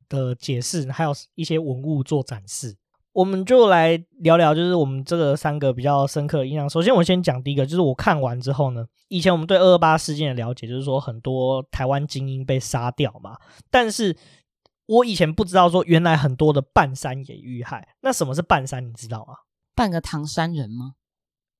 [0.09, 2.77] 的解释，还有一些文物做展示。
[3.12, 6.68] 我们就来聊聊，就是我们这个三个比较深刻的印象。
[6.68, 13.37] 首先，我先讲第一个，就是我看完之后呢，以前我们对二二八事件的了解，就是说很多台湾精英被杀掉嘛。
[13.70, 14.16] 但是
[14.87, 17.87] 我以前不知道说，原来很多的半山也遇害。
[18.01, 18.87] 那什么是半山？
[18.87, 19.35] 你知道吗？
[19.75, 20.94] 半个唐山人吗？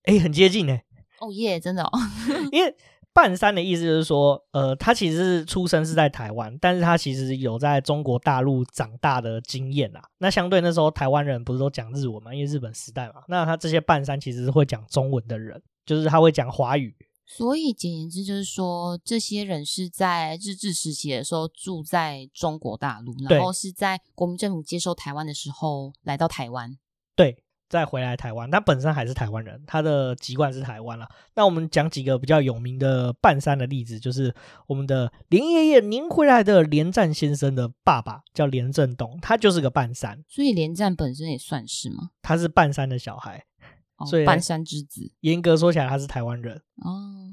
[0.05, 0.85] 哎，很接近哎。
[1.21, 1.91] 哦耶，真的哦，
[2.51, 2.75] 因为。
[3.15, 10.03] 半山的意思就是说，呃，他其实是出生是在台湾，但是他其实有在中国大陆长大的经验啊。
[10.19, 13.23] 那相对那时候台湾人不是都讲日文嘛，因为日本时代嘛。
[13.29, 16.95] 那他这些半山其实是会讲中文的人，就是他会讲华语。
[17.27, 26.77] 所以简言之就是说，这些人是在日治时期的时候住在中国大陆，然后是在国民政府接收台湾的时候来到台湾。
[27.15, 27.42] 对。
[27.73, 31.09] 再回来台湾，他本身还是台湾人，他的籍贯是台湾了。
[31.35, 34.35] 那我们讲几个比较有名的半山的例子，就是
[34.67, 40.23] 我们的连爷爷，您回来的连战先生的爸爸叫连振东，他就是个半山。
[40.29, 42.11] 所以连战本身也算是吗？
[42.21, 43.43] 他是半山的小孩，
[43.97, 45.11] 哦、所以半山之子。
[45.21, 46.55] 严格说起来，他是台湾人
[46.85, 47.33] 哦。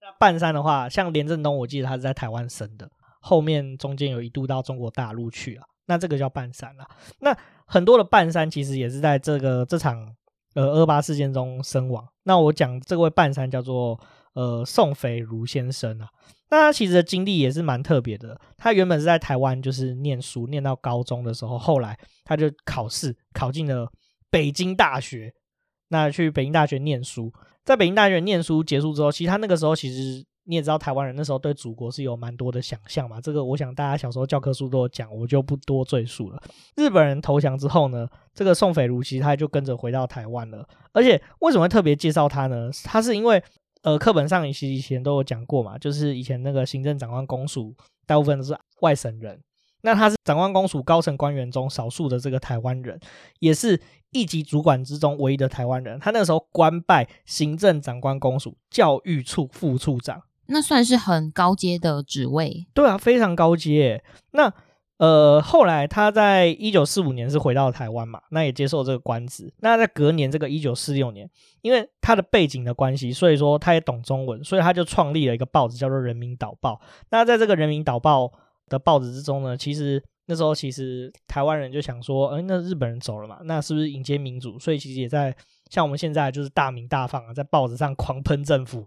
[0.00, 2.88] 那半山的话，像连振东，我记得他是在台湾生的，
[3.20, 5.66] 后面中间有一度到中国大陆去啊。
[5.86, 6.88] 那这个叫半山了。
[7.18, 7.36] 那
[7.66, 10.14] 很多的半山其实也是在这个这场
[10.54, 12.06] 呃二八事件中身亡。
[12.24, 13.98] 那我讲这位半山叫做
[14.34, 16.08] 呃宋斐如先生啊。
[16.50, 18.38] 那他其实的经历也是蛮特别的。
[18.56, 23.90] 他原本是在台湾就是念书，念到高中的时候，后来他就考试考进了
[24.30, 25.32] 北京大学。
[25.88, 27.32] 那去北京大学念书，
[27.64, 30.24] 在北京大学念书结束之后，其实他那个时候其实。
[30.44, 36.42] 你也知道台湾人那时候对祖国是有蛮多的想象嘛，这个我想大家小时候教科书都有讲，我就不多赘述了。
[36.76, 40.66] 日本人投降之后呢，这个宋斐如其实他就跟着回到台湾了。
[40.92, 42.70] 而且为什么会特别介绍他呢？
[42.84, 43.42] 他是因为
[43.82, 47.74] 呃，课本上其实以前都有讲过嘛，就是以前那个行政长官公署
[48.06, 49.40] 大部分都是外省人，
[49.82, 53.00] 那他是长官公署高层官员中少数的这个台湾人，
[53.38, 53.80] 也是
[54.10, 55.98] 一级主管之中唯一的台湾人。
[55.98, 62.66] 他那时候官拜行政长官公署教育处副处长，那算是很高阶的职位。
[62.74, 64.02] 对啊，非常高阶。
[64.32, 64.52] 那
[64.98, 69.52] 呃，后来他在一九四五年是回到台湾嘛，那也接受这个官职。
[69.58, 71.28] 那在隔年这个一九四六年，
[71.62, 76.74] 因为他的背景的关系，所以说他也懂中文，所以他就创立了一个报纸，叫做《人民导报》。
[77.10, 78.24] 那在这个《人民导报》
[78.68, 84.56] 的报纸之中呢，其实那时候其实台湾人就想说，哎，那日本人走了嘛，那是不是迎接民主？
[84.60, 85.34] 所以其实也在
[85.68, 88.86] 像我们现在就是大鸣大放啊，在报纸上狂喷政府。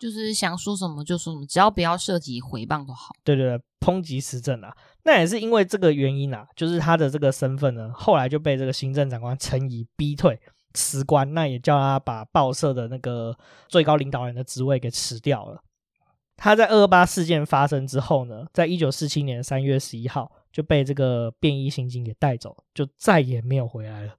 [0.00, 3.14] 就是想说什么就说什么，只要不要涉及回谤都好。
[3.24, 4.74] 对对对，抨击时政啊，
[5.04, 10.38] 那也是因为这个原因啊，就是他的这个身份呢，后来就被这个行政长官陈仪逼退
[10.74, 13.36] 辞官，那也叫他把报社的那个
[13.68, 15.62] 最高领导人的职位给辞掉了。
[16.36, 24.12] 他在二二八事件发生之后呢，在一九四七年三月十一号就被这个便衣刑警给带走，就再也没有回来了。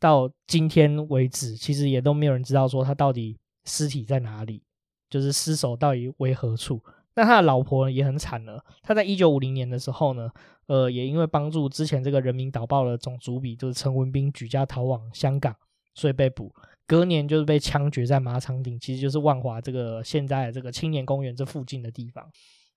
[0.00, 4.62] 到今天为止，其实也都没有人知道说他到底尸体在哪里。
[5.10, 6.80] 就是尸首到底为何处？
[7.14, 8.64] 那他的老婆也很惨了。
[8.82, 10.30] 他在一九五零年的时候呢，
[10.68, 15.54] 呃，也因为帮助之前这个《人民导报》的总主笔就是陈文斌举家逃往香港，
[15.94, 16.54] 所以被捕。
[16.86, 22.28] 隔年就是被枪决在马场顶，其实就是万华这个现在的这个青年公园这附近的地方。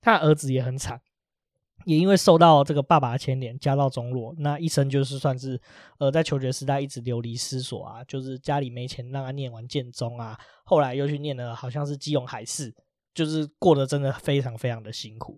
[0.01, 0.99] 他的儿子也很惨。
[1.85, 5.59] 也因为受到这个爸爸的牵连，家道中落，那一生就是算是，
[5.99, 12.73] 呃，在求学时代一直流离失所啊，就是家里没钱让他念完建中啊，后来又去念了好像是基隆海事，
[13.13, 15.37] 就是过得真的非常非常的辛苦。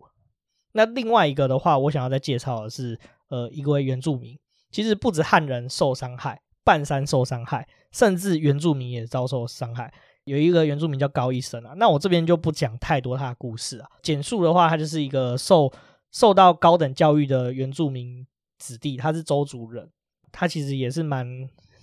[0.73, 4.37] 那另外一个的话，我想要再介绍的是，呃，一位原住民，
[4.69, 9.91] 其实不止汉人受伤害，半山受伤害，甚至原住民也遭受伤害。
[10.25, 15.73] 有一个原住民叫高一生啊，那我这边就不讲太多他的故事啊，简述的话，他就是一个受。
[16.15, 18.25] 受到高等教育的原住民
[18.57, 19.91] 子弟，他是周族人，
[20.31, 21.27] 他其实也是蛮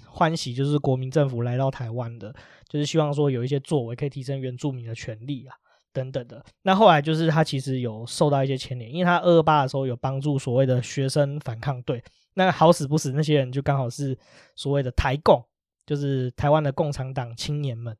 [0.06, 2.34] 欢喜，就是国民政府来到台湾的，
[2.66, 5.54] 就是希望说有一些作为可以提升原住民的权利啊，
[5.92, 6.42] 等等的。
[6.62, 12.02] 那后来就是他其实有受到一些牵连，因为他二二八的时候有帮助所谓的学生反抗队，
[12.32, 14.18] 那好死不死那些人就刚好是
[14.56, 15.44] 所谓的台共，
[15.84, 17.94] 就是台湾的共产党青年们，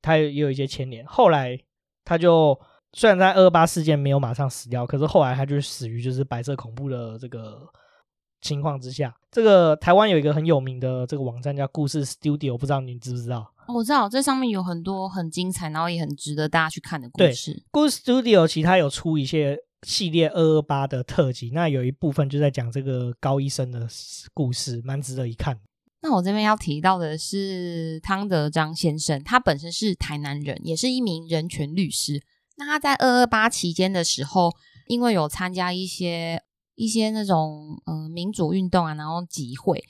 [0.00, 1.04] 他也有一些牵连。
[1.04, 1.58] 后来
[2.04, 2.56] 他就。
[2.94, 7.60] 虽然在二二八事件没有马上死掉，可是后来他就死于就是白色恐怖的这个
[8.40, 9.14] 情况之下。
[9.32, 13.52] 这个台湾有一个很有名的这个网站叫故事 Studio，不知道你知不知道？
[13.66, 17.64] 我知道这上面有很多很精彩，然后也很值得大家去看的故事。
[17.70, 23.88] 故事 Studio 其他有出一些系列二二八的特辑，那有一部分就在讲这个高医生的
[24.32, 25.58] 故事，蛮值得一看。
[26.02, 32.22] 那我这边要提到的是汤德章先生，他本身是台南人，也是一名人权律师。
[32.56, 34.52] 那他在二二八期间的时候，
[34.86, 36.42] 因为有参加一些
[36.74, 39.84] 一些那种嗯、民主运动啊，然后集会，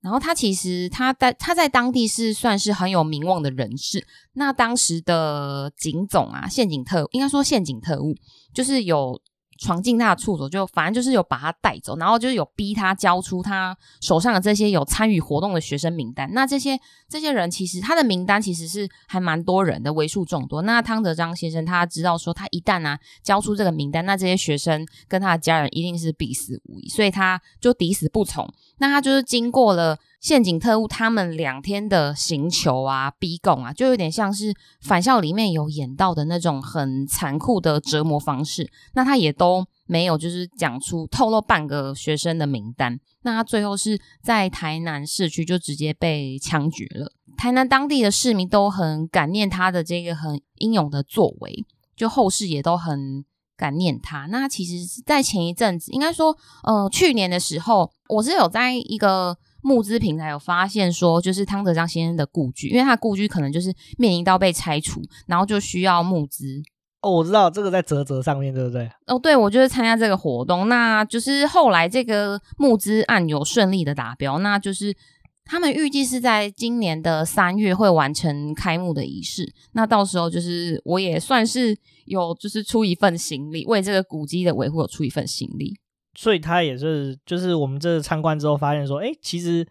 [0.00, 4.06] 然后他其实他在他在当地是算是很有名望的人士。
[4.34, 8.14] 那当时的警总啊，县警特应该说县警特务，
[8.52, 9.20] 就是有。
[9.58, 16.28] 闯进他的处所，就反正就是有把他带走，然后就是有逼他交出他手上的这些有参与活动的学生名单。
[16.32, 16.78] 那这些
[17.08, 20.62] 这些人其实他的名单其实是还蛮多人的，为数众多。
[20.62, 28.48] 那汤德章先生他知道说，他一旦啊交出这个名单，那这些学生跟他的家人一定是必死无疑，所以他就抵死不从。
[28.78, 29.98] 那他就是经过了。
[30.24, 38.72] 陷阱特务他们两天的刑求啊、逼供啊，就有点像是返校里面有演到的那种很残酷的折磨方式。
[38.94, 42.98] 那他也都没有就是讲出透露半个学生的名单。
[43.20, 47.12] 那他最后是在台南市区就直接被枪决了。
[47.36, 53.22] 台南当地的市民都很感念他的这个很英勇的作为，就后世也都很
[53.58, 54.24] 感念他。
[54.30, 59.36] 那其实，在前一阵子，应该说，呃，去年的时候，我是有在一个。
[59.64, 66.62] 募资平台有发现说，就是汤德章先生的故居，因为他的故居可能就是面临到被拆除，然后就需要募资。
[67.00, 68.90] 哦，我知道这个在泽泽上面对不对？
[69.06, 74.94] 哦，对，我就是参加这个活动，那就是后来这个募资案有顺利的达标，那就是
[75.44, 79.50] 他们预计是在今年的三月会完成开幕的仪式。
[79.72, 85.74] 那到时候就是我也算是有就是出一份心力，为这个古迹的维护有出一份心力。
[86.14, 89.66] 所以他也是，就是我们这参观之后发现说，哎，其实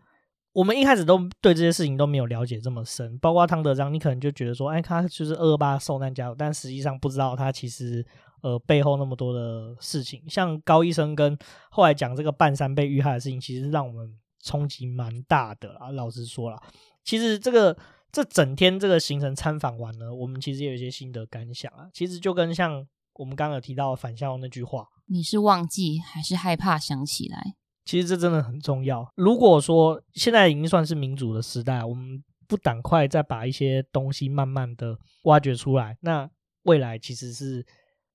[0.52, 8.06] 我们一开始都对这些事情都没有了解这么深，包括汤德章，你可能就觉得说，哎，他就是二二八受难家属，但实际上不知道他其实
[8.42, 10.22] 呃背后那么多的事情。
[10.28, 11.38] 像高医生跟
[11.72, 14.14] 后来讲这个半山被遇害的事情，其实让我们
[14.44, 15.92] 冲击蛮大的啊。
[15.92, 16.62] 老实说啦，
[17.04, 17.76] 其实这个
[18.12, 21.88] 这整天这个行程参访完了，我们其实也有一些心得感想啊。
[21.92, 27.56] 其实就跟像我们刚刚有提到的返校那句话，你是忘记还是害怕想起来？
[27.86, 29.12] 其实这真的很重要。
[29.16, 36.30] 如果说现在已经算是民主的时代，我们不赶快再把一些东西慢慢的挖掘出来，那
[36.64, 37.66] 未来其实是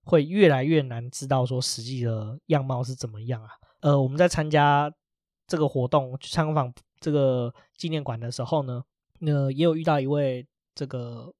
[0.03, 3.49] 会越来越难知道说实际的样貌是怎么样啊。
[3.81, 4.91] 呃，我们在参加
[5.45, 8.81] 这个活动去参访这个纪念馆的时候呢，
[9.19, 11.31] 那也有遇到一位这个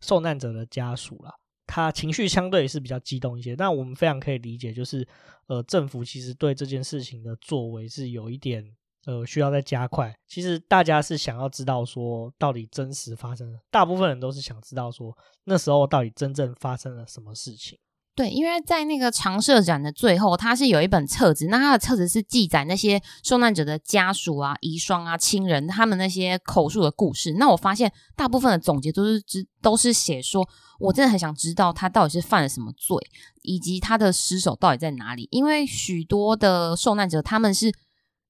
[0.00, 1.34] 受难者的家属啦，
[1.66, 5.06] 他情绪相对是比较激动一些，那我们非常可以理解，就是
[5.46, 8.64] 呃政府其实对这件事情的作为是有一点
[9.04, 10.14] 呃需要再加快。
[10.28, 17.78] 其实大家是想要知道说到底真实发生，大部分人都是想知道说那时候到底真正发生了什么事情。
[18.16, 27.34] 对，因为在那个常设展的最后，它是有一本册子，那它的册子是记载那些受难者的家属啊、遗孀啊、亲人他们那些口述的故事。
[27.34, 30.48] 那我发现大部分的总结都是知都是写说，
[30.80, 32.96] 我真的很想知道他到底是犯了什么罪，
[33.42, 35.28] 以及他的尸首到底在哪里。
[35.30, 37.70] 因为许多的受难者他们是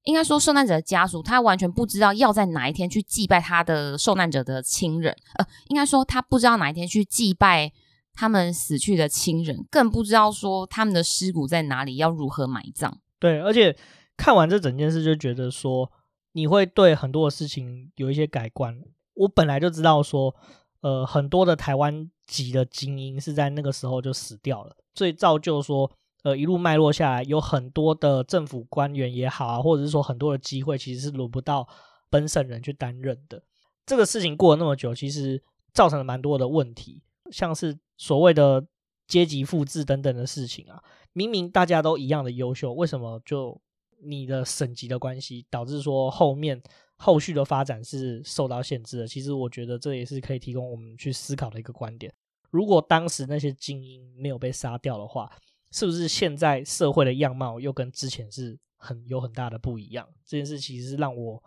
[0.03, 7.71] 应该说受难者的家属，他完全不知道要在哪一天去祭拜他的受难者的亲人，呃，应该说他不知道哪一天去祭拜。
[8.17, 12.99] 他们死去的亲人更不知道说他们的尸骨在哪里，要如何埋葬。
[13.21, 13.77] 对，而且
[14.17, 15.93] 看完这整件事，就觉得说
[16.33, 18.83] 你会对很多的事情有一些改观。
[19.15, 20.35] 我本来就知道说，
[20.81, 25.91] 呃，很多的台湾籍的精英是在那个时候就死掉了，所以造就说，
[26.23, 31.67] 呃，一路脉络下来，有很多的政府官员也好啊，或者是说很多的机会，其实是轮不到
[32.11, 33.43] 本省人去担任的。
[33.87, 35.43] 这个事情过了那么久，其实
[35.73, 37.03] 造成了蛮多的问题。
[37.31, 38.67] 像是所谓的
[39.07, 43.61] 阶级复制等等的事情啊，明明大家都一样的优秀，为什么就
[44.03, 46.61] 你的省级的关系导致说后面
[46.97, 49.09] 后续的发展是受到限制的？
[49.09, 52.13] 其实我觉得这也是可以提供我们去思考的一个观点。
[52.51, 55.31] 如果当时那些精英没有被杀掉的话，
[55.73, 60.09] 是不是现在社会的样貌又跟之前是很有很大的不一样？
[60.25, 61.43] 这件事其实是让我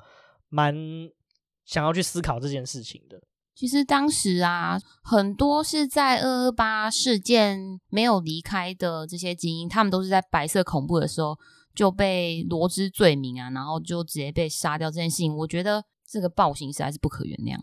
[0.50, 0.76] 蛮
[1.66, 3.22] 想要去思考这件事情的。
[3.60, 11.38] 其实当时啊，很多是在二二八事件没有离开的这些精英，他们都是在白色恐怖的时候
[11.76, 14.89] 就被罗织罪名啊，然后就直接被杀掉。
[14.89, 17.60] 这件事情，我觉得这个暴行实在是不可原谅。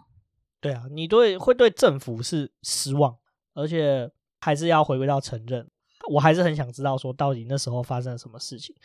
[0.61, 3.16] 对啊，你对会对政府是失望，
[3.55, 5.66] 而且还是要回归到承认。
[6.11, 8.76] 我还是很想知道说，到底那时候发生了什么事情。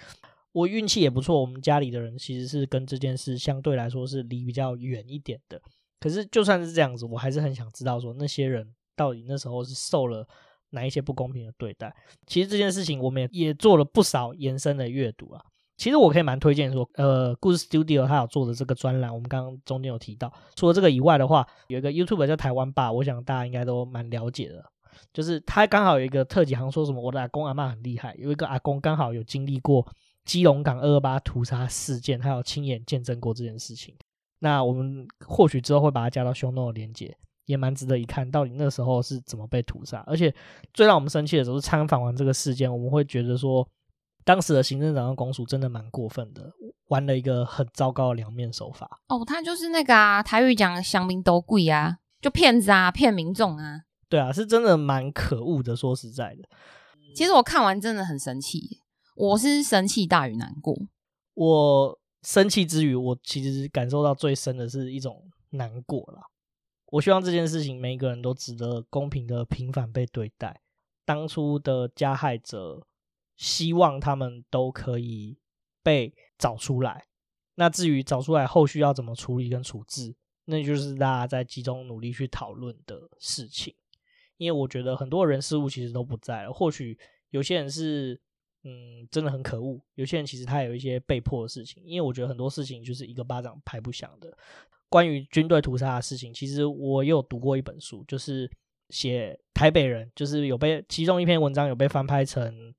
[0.53, 5.61] 我运气也不错，我们家里的人其实是跟这件事相对来说是离比较远一点的。
[6.01, 10.27] 可是，就算是这样子，我还是很想知道说那些人到底那时候是受了
[10.71, 11.95] 哪一些不公平的对待。
[12.25, 15.41] 其实这件事情我们也也做了不少延伸的阅读啊。
[15.77, 20.31] 其实我可以蛮推荐说，呃，故事 Studio 他有做的这个专栏，我们刚刚中间有提到。
[20.55, 24.63] 除了这个以外的话，有一个 YouTube 叫台湾爸，我想大家应该都蛮了解的。
[25.13, 29.87] 就是他刚好有一个特辑，好像说什么我的阿公阿嬷很厉害，有一个阿公刚好有经历过
[30.25, 33.95] 基隆港二二八屠杀事件，他有亲眼见证过这件事情。
[34.43, 37.15] 那我们或许之后会把它加到 show note 的连结，
[37.45, 40.03] 也蛮值得一看，到底那时候是怎么被屠杀。
[40.07, 40.33] 而且
[40.73, 43.67] 最让我们生气的时候是参访完这个事件，我们会觉得说，
[44.25, 46.51] 当时的行政长官公署真的蛮过分的，
[46.87, 48.99] 玩了一个很糟糕的两面手法。
[49.09, 53.81] 哦，他就是那个啊，台语讲乡民都贵啊，就骗子啊，骗民众啊。
[54.09, 55.75] 对啊，是真的蛮可恶的。
[55.75, 56.49] 说实在的，
[57.15, 58.79] 其实我看完真的很生气，
[59.15, 60.75] 我是生气大于难过。
[61.35, 62.00] 我。
[62.21, 66.21] 生气之余，我其实感受到最深的是一种难过啦。
[66.85, 70.61] 我希望这件事情每一个人都值得公平的平反被对待。
[71.03, 72.85] 当初的加害者，
[73.35, 75.39] 希望他们都可以
[75.81, 77.07] 被找出来。
[77.55, 80.15] 那至于找出来后续要怎么处理跟处置，
[80.45, 83.73] 那就是大家在集中努力去讨论的事情。
[84.37, 86.99] 因为我觉得很多人事物其实都不在了，或许
[87.31, 88.21] 有些人是。
[88.63, 89.79] 嗯，真的很可恶。
[89.95, 94.31] 有些人其实他有一些被迫的事情，因为我觉得很多事情就是一个巴掌拍不响的。
[94.87, 98.49] 关于军队屠杀的事情，其实我有读过一本书，就是
[98.89, 102.73] 写台北人，就是有被其中一篇文章有被翻拍成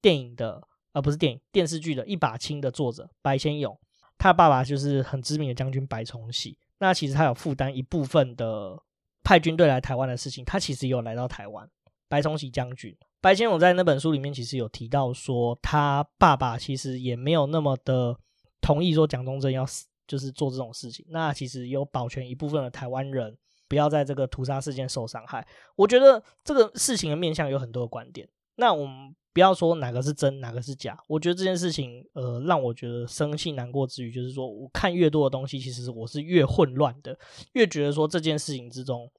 [0.00, 0.62] 电影的，
[0.92, 3.78] 而、不是电影电视剧的《一把青》的作者白先勇，
[4.16, 6.56] 他爸爸就是很知名的将军白崇禧。
[6.78, 8.80] 那其实他有负担一部分的
[9.24, 11.68] 派军队来台湾的事情，他其实有来到台湾。
[12.08, 12.96] 白崇禧将军。
[13.20, 18.16] 白先勇在那本书里面其实有提到说，他爸爸其实也没有那么的
[18.60, 21.04] 同意说蒋中正要死，就是做这种事情。
[21.08, 25.46] 那其实有保全一部分的台湾人不要在这个屠杀事件受伤害。
[25.74, 28.28] 我觉得这个事情的面向有很多的观点。
[28.54, 30.98] 那我们不要说哪个是真，哪个是假。
[31.06, 37.18] 我觉得这件事情，呃，让我觉得生气难过之余，就是说我看越多的东西，其实我是越混乱的，
[37.52, 39.10] 越觉得说这件事情之中，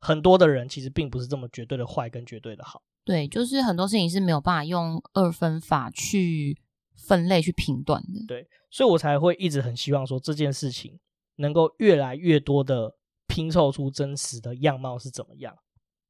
[0.00, 2.82] 很多的人其实并不是这么绝对的坏跟绝对的好。
[3.04, 6.56] 对，就是很多事情是没有办法用二分法去
[6.96, 8.24] 分类去评断的。
[8.26, 10.98] 对，所以我才会一直很希望说这件事情
[11.36, 12.96] 能够越来越多的
[13.26, 15.54] 拼凑出真实的样貌是怎么样，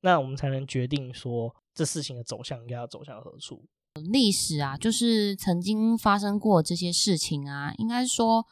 [0.03, 3.65] 那我们才能决定说这事情的走向应该要走向何处。
[4.13, 8.47] 历史啊，就是曾经发生过这些事情啊，应该说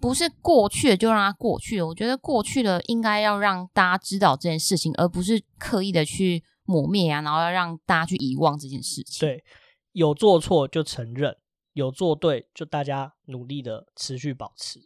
[0.00, 1.86] 不是过去的就让它过去了。
[1.88, 6.42] 我觉得过去的应该要让大家知道这件事情，而不是刻意的去。
[6.64, 9.26] 抹灭啊，然后要让大家去遗忘这件事情。
[9.26, 9.42] 对，
[9.92, 11.36] 有做错就承认，
[11.72, 14.80] 有做对就大家努力的持续保持，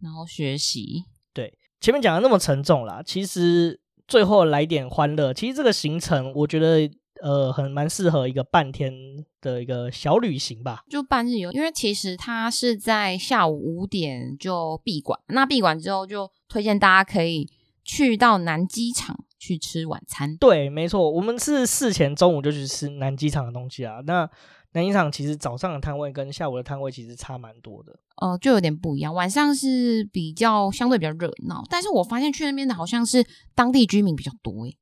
[0.00, 1.04] 然后学习。
[1.32, 5.34] 对，前面讲的那么沉重啦，其实最后来点欢乐。
[5.34, 6.90] 其实这个行程，我觉得
[7.22, 8.92] 呃，很蛮适合一个半天
[9.40, 11.50] 的一个小旅行吧，就半日游。
[11.52, 17.50] 因为其实它是在下午五点就闭馆，那闭馆之后就推荐大家可以
[17.82, 19.24] 去到南机场。
[19.38, 24.00] 去吃晚餐，对，没错，我们是事前中午就去吃南机场的东西啊。
[24.06, 24.28] 那
[24.72, 29.14] 南机场其实早上的摊位跟下午的摊位其实差蛮多的，哦、呃，就有点不一样。
[29.14, 33.24] 晚上是比较相对比较热闹，但是我发现去那边的好像是
[33.54, 34.76] 当地居民比较多诶。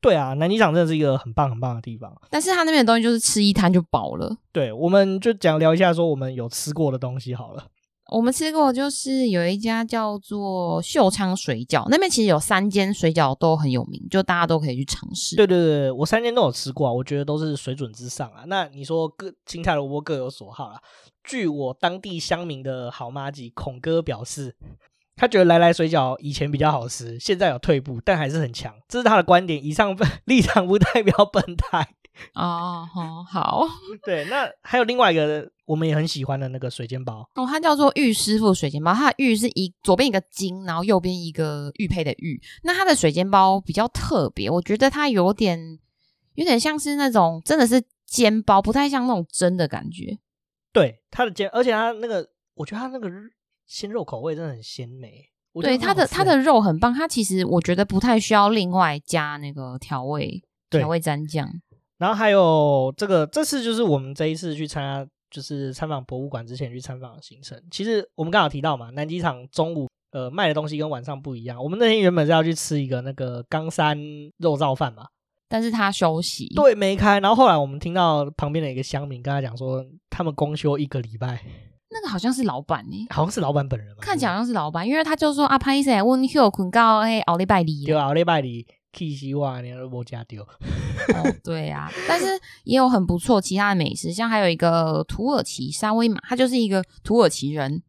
[0.00, 4.34] 对啊，南机场真的是一个很棒很棒的地方，但是他那边的东西就是吃一摊就饱了。
[4.50, 7.66] 对，我们就讲聊一下说我们有吃过的东西好了。
[8.10, 15.36] 我们吃过，就是有一家叫做秀昌水饺，那边其实有三间水饺都很有名，就大家都可以去尝试。
[15.36, 18.42] 对对对，我三间都有吃过啊，我觉得都是水准之上啊。
[18.46, 20.80] 那你说各青菜萝卜各有所好啦。
[21.22, 24.56] 据我当地乡民的好妈吉孔哥表示，
[25.14, 28.74] 他觉得来来水饺以前比较好吃，现在有退步，但还是很强。
[28.88, 31.94] 这是他的观点，以上 立场不代表本台。
[32.34, 33.66] 哦，好，好，
[34.04, 42.40] 对，那还有另外一个我们也很喜欢的那个水煎包哦，它叫做玉师傅水煎包，它的玉是一左边一个金，然后右边一个玉佩的玉。
[42.62, 45.78] 那它的水煎包比较特别，我觉得它有点
[46.34, 50.18] 有点像是那种真的是煎包，不太像那种蒸的感觉。
[50.72, 53.08] 对，它的煎，而且它那个，我觉得它那个
[53.66, 55.26] 鲜肉口味真的很鲜美。
[55.62, 60.40] 对，它的它的肉很棒，它其实我觉得不太需要另外加那个调味
[60.70, 61.50] 调味蘸酱。
[62.00, 67.62] 然后还有这个，这次就是我们这一次去参加，就是参访博物馆之前去参访的行程。
[67.70, 71.62] 其实我们刚好提到嘛，南机场中午呃卖的东西跟晚上不一样。
[71.62, 73.98] 我们那天原本是要去吃一个那个冈山
[74.38, 75.08] 肉燥饭嘛，
[75.46, 77.20] 但是他休息，对，没开。
[77.20, 81.38] 然后后来我们听到旁边的一个乡民跟他讲说，他们公休一个礼拜。
[81.92, 88.66] 那个好像是老板呢、欸，好像是老板本人嘛，看起来好像是老板，因为他就说啊，拍谢温休困到哎奥利拜里，对奥利拜里。
[88.92, 90.42] 气死我，你都没加丢。
[90.42, 92.26] 哦，对呀、啊，但是
[92.64, 97.82] 也有很不错其他的美食，像还有一个土耳其沙威玛，他就是一个土耳其人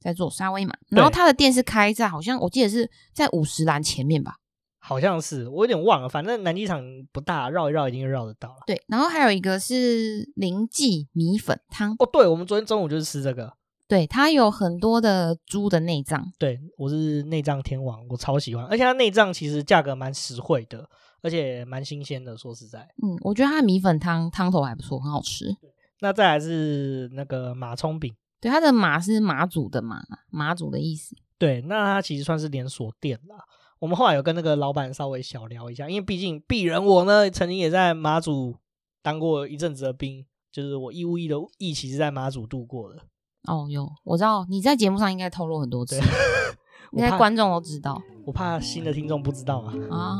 [0.00, 4.36] 在做沙威玛，然后他的店是开在好像我记得是在五十岚前面吧，
[4.78, 6.82] 好像是我有点忘了，反正南机场
[7.12, 8.56] 不大，绕一绕已经绕得到了。
[8.66, 13.52] 对，然后还有一个是林记米粉汤，哦，对，我们昨天中午就是吃这个。
[13.88, 16.32] 对，它有很多的猪的内脏。
[16.38, 20.88] 对，我是内脏天王，我超喜欢，而且它内脏其实价格蛮实惠的，
[21.22, 22.36] 而且蛮新鲜的。
[22.36, 25.56] 说实在，嗯，我觉得它的米粉汤汤头还不错，很好吃。
[26.00, 31.14] 那再来是那个马葱饼，对，它的马是马祖的马，马祖的意思。
[31.38, 33.36] 对，那它其实算是连锁店啦。
[33.78, 38.56] 我们后来有跟那个老板稍微小聊一下，因为毕竟鄙人我呢，曾经也在马祖
[39.00, 43.02] 当过一阵子的兵，就是我义务役的役期是在马祖度过的。
[43.46, 45.96] 哦，有我知道你在节目上应该透露很多次，
[46.92, 48.00] 应该观众都知道。
[48.24, 49.72] 我怕新的听众不知道啊。
[49.90, 50.18] 啊，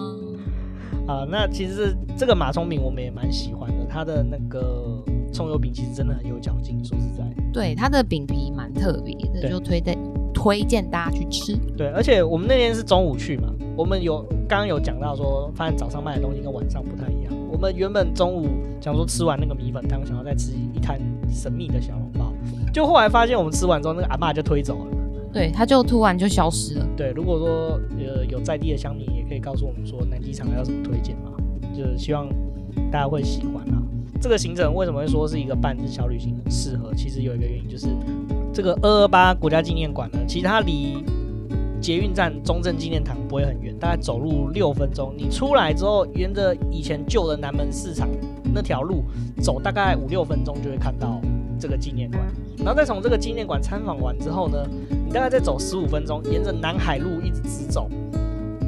[1.07, 5.03] 啊，那其实这个马葱饼我们也蛮喜欢的，它的那个
[5.33, 7.25] 葱油饼其实真的很有嚼劲，说实在。
[7.53, 9.99] 对，它的饼皮蛮特别的，就推荐
[10.33, 11.57] 推荐大家去吃。
[11.77, 17.33] 对，而且我们那天是中午去嘛，我们有刚刚有讲到说，发现早上卖的东西跟晚上不太一样。
[17.51, 18.47] 我们原本中午
[18.81, 21.01] 想说吃完那个米粉汤，想要再吃一摊
[21.31, 22.33] 神秘的小笼包。
[22.77, 24.87] 就后来发现，我们吃完之后，那个阿嬷就推走了。
[25.33, 26.87] 对，他就突然就消失了。
[26.95, 31.33] 对，如果说呃有在地的乡民，也可以告诉我们说南机场还有什么推荐嘛？
[31.75, 32.29] 就是希望
[32.93, 33.83] 大家会喜欢啊。
[34.21, 36.93] 这个行程为什么会说是一个半日小旅行很适合？
[36.95, 37.87] 其实有一个原因，就是
[38.53, 41.03] 这个二二八国家纪念馆呢，其实它离
[41.81, 45.15] 捷运站中正纪念堂不会很远，大概走路六分钟。
[45.17, 48.07] 你出来之后，沿着以前旧的南门市场
[48.53, 49.03] 那条路
[49.41, 51.23] 走，大概五六分钟就会看到
[51.59, 52.23] 这个纪念馆。
[52.59, 54.59] 然后再从这个纪念馆参访完之后呢，
[55.07, 57.89] 你大概再走十五分钟，沿着南海路一直直走，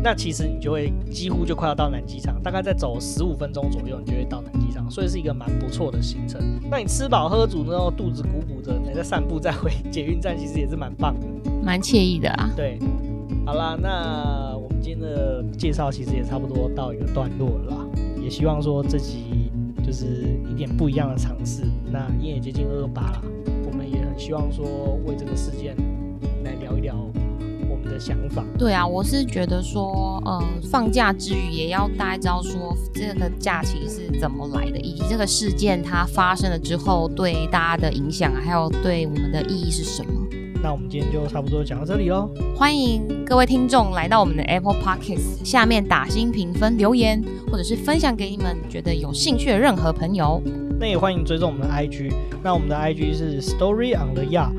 [0.02, 6.40] 那其实你就会几乎就快要到南机场，大概再走十五分钟左右，你就会到南机场。，所以是一个蛮不错的行程。
[6.70, 12.50] 那你吃饱喝足，之后肚子鼓鼓的，你再散步再回捷运站，其实也是蛮棒的，蛮惬意的啊。
[12.54, 12.78] 对，
[13.44, 17.86] 好啦，那我们今天的介绍其实也差不多到一个段落了啦，
[18.22, 19.47] 也希望说这集
[19.88, 21.62] 就是一点不一样的尝试。
[21.90, 23.22] 那因为也接近二八了，
[23.64, 25.74] 我们也很希望说为这个事件
[26.44, 26.94] 来聊一聊
[27.70, 27.98] 我们的。
[27.98, 40.27] 想法对啊，我是觉得说，呃，放假之余也要大家知道说这个假期是怎么来的，以及这个事件它发生了之后对大家的影响，还有对我们的意义是什么。
[40.62, 42.28] 那我们今天就差不多讲到这里喽。
[42.56, 50.42] 欢迎各位听众来到我们的 Apple Podcast 下面打星评分留言，或者是分享给你们觉得有兴趣的任何朋友。
[50.80, 54.54] 那也欢迎追踪我们的 IG，那我们的 IG 是 Story on the Yard。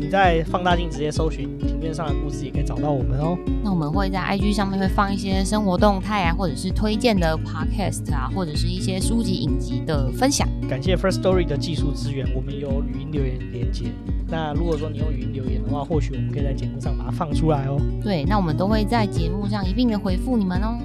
[0.00, 3.36] 你在放大镜直接搜寻庭院上的故事，也可以找到我们哦。
[3.62, 10.48] 那我们会在 IG 上面会放一些生活动态啊，或者是推荐的 Podcast 啊，或者是一些书籍影集的分享。
[10.68, 13.86] 感谢 First Story 的技术资源，我们有语音留言连接。
[14.26, 17.78] 那如果说你用语音留言的话，或许我们可以在节目上把它放出来哦。
[18.02, 20.78] 对，那我们都会在节目上一并的回复你们哦。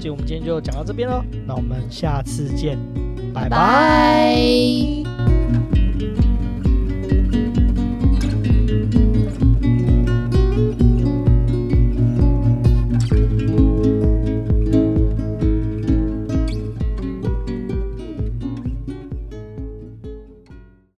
[0.00, 2.78] 所以我们今天就讲到这边喽，那我们下次见，
[3.34, 3.50] 拜拜。
[3.50, 5.01] 拜拜。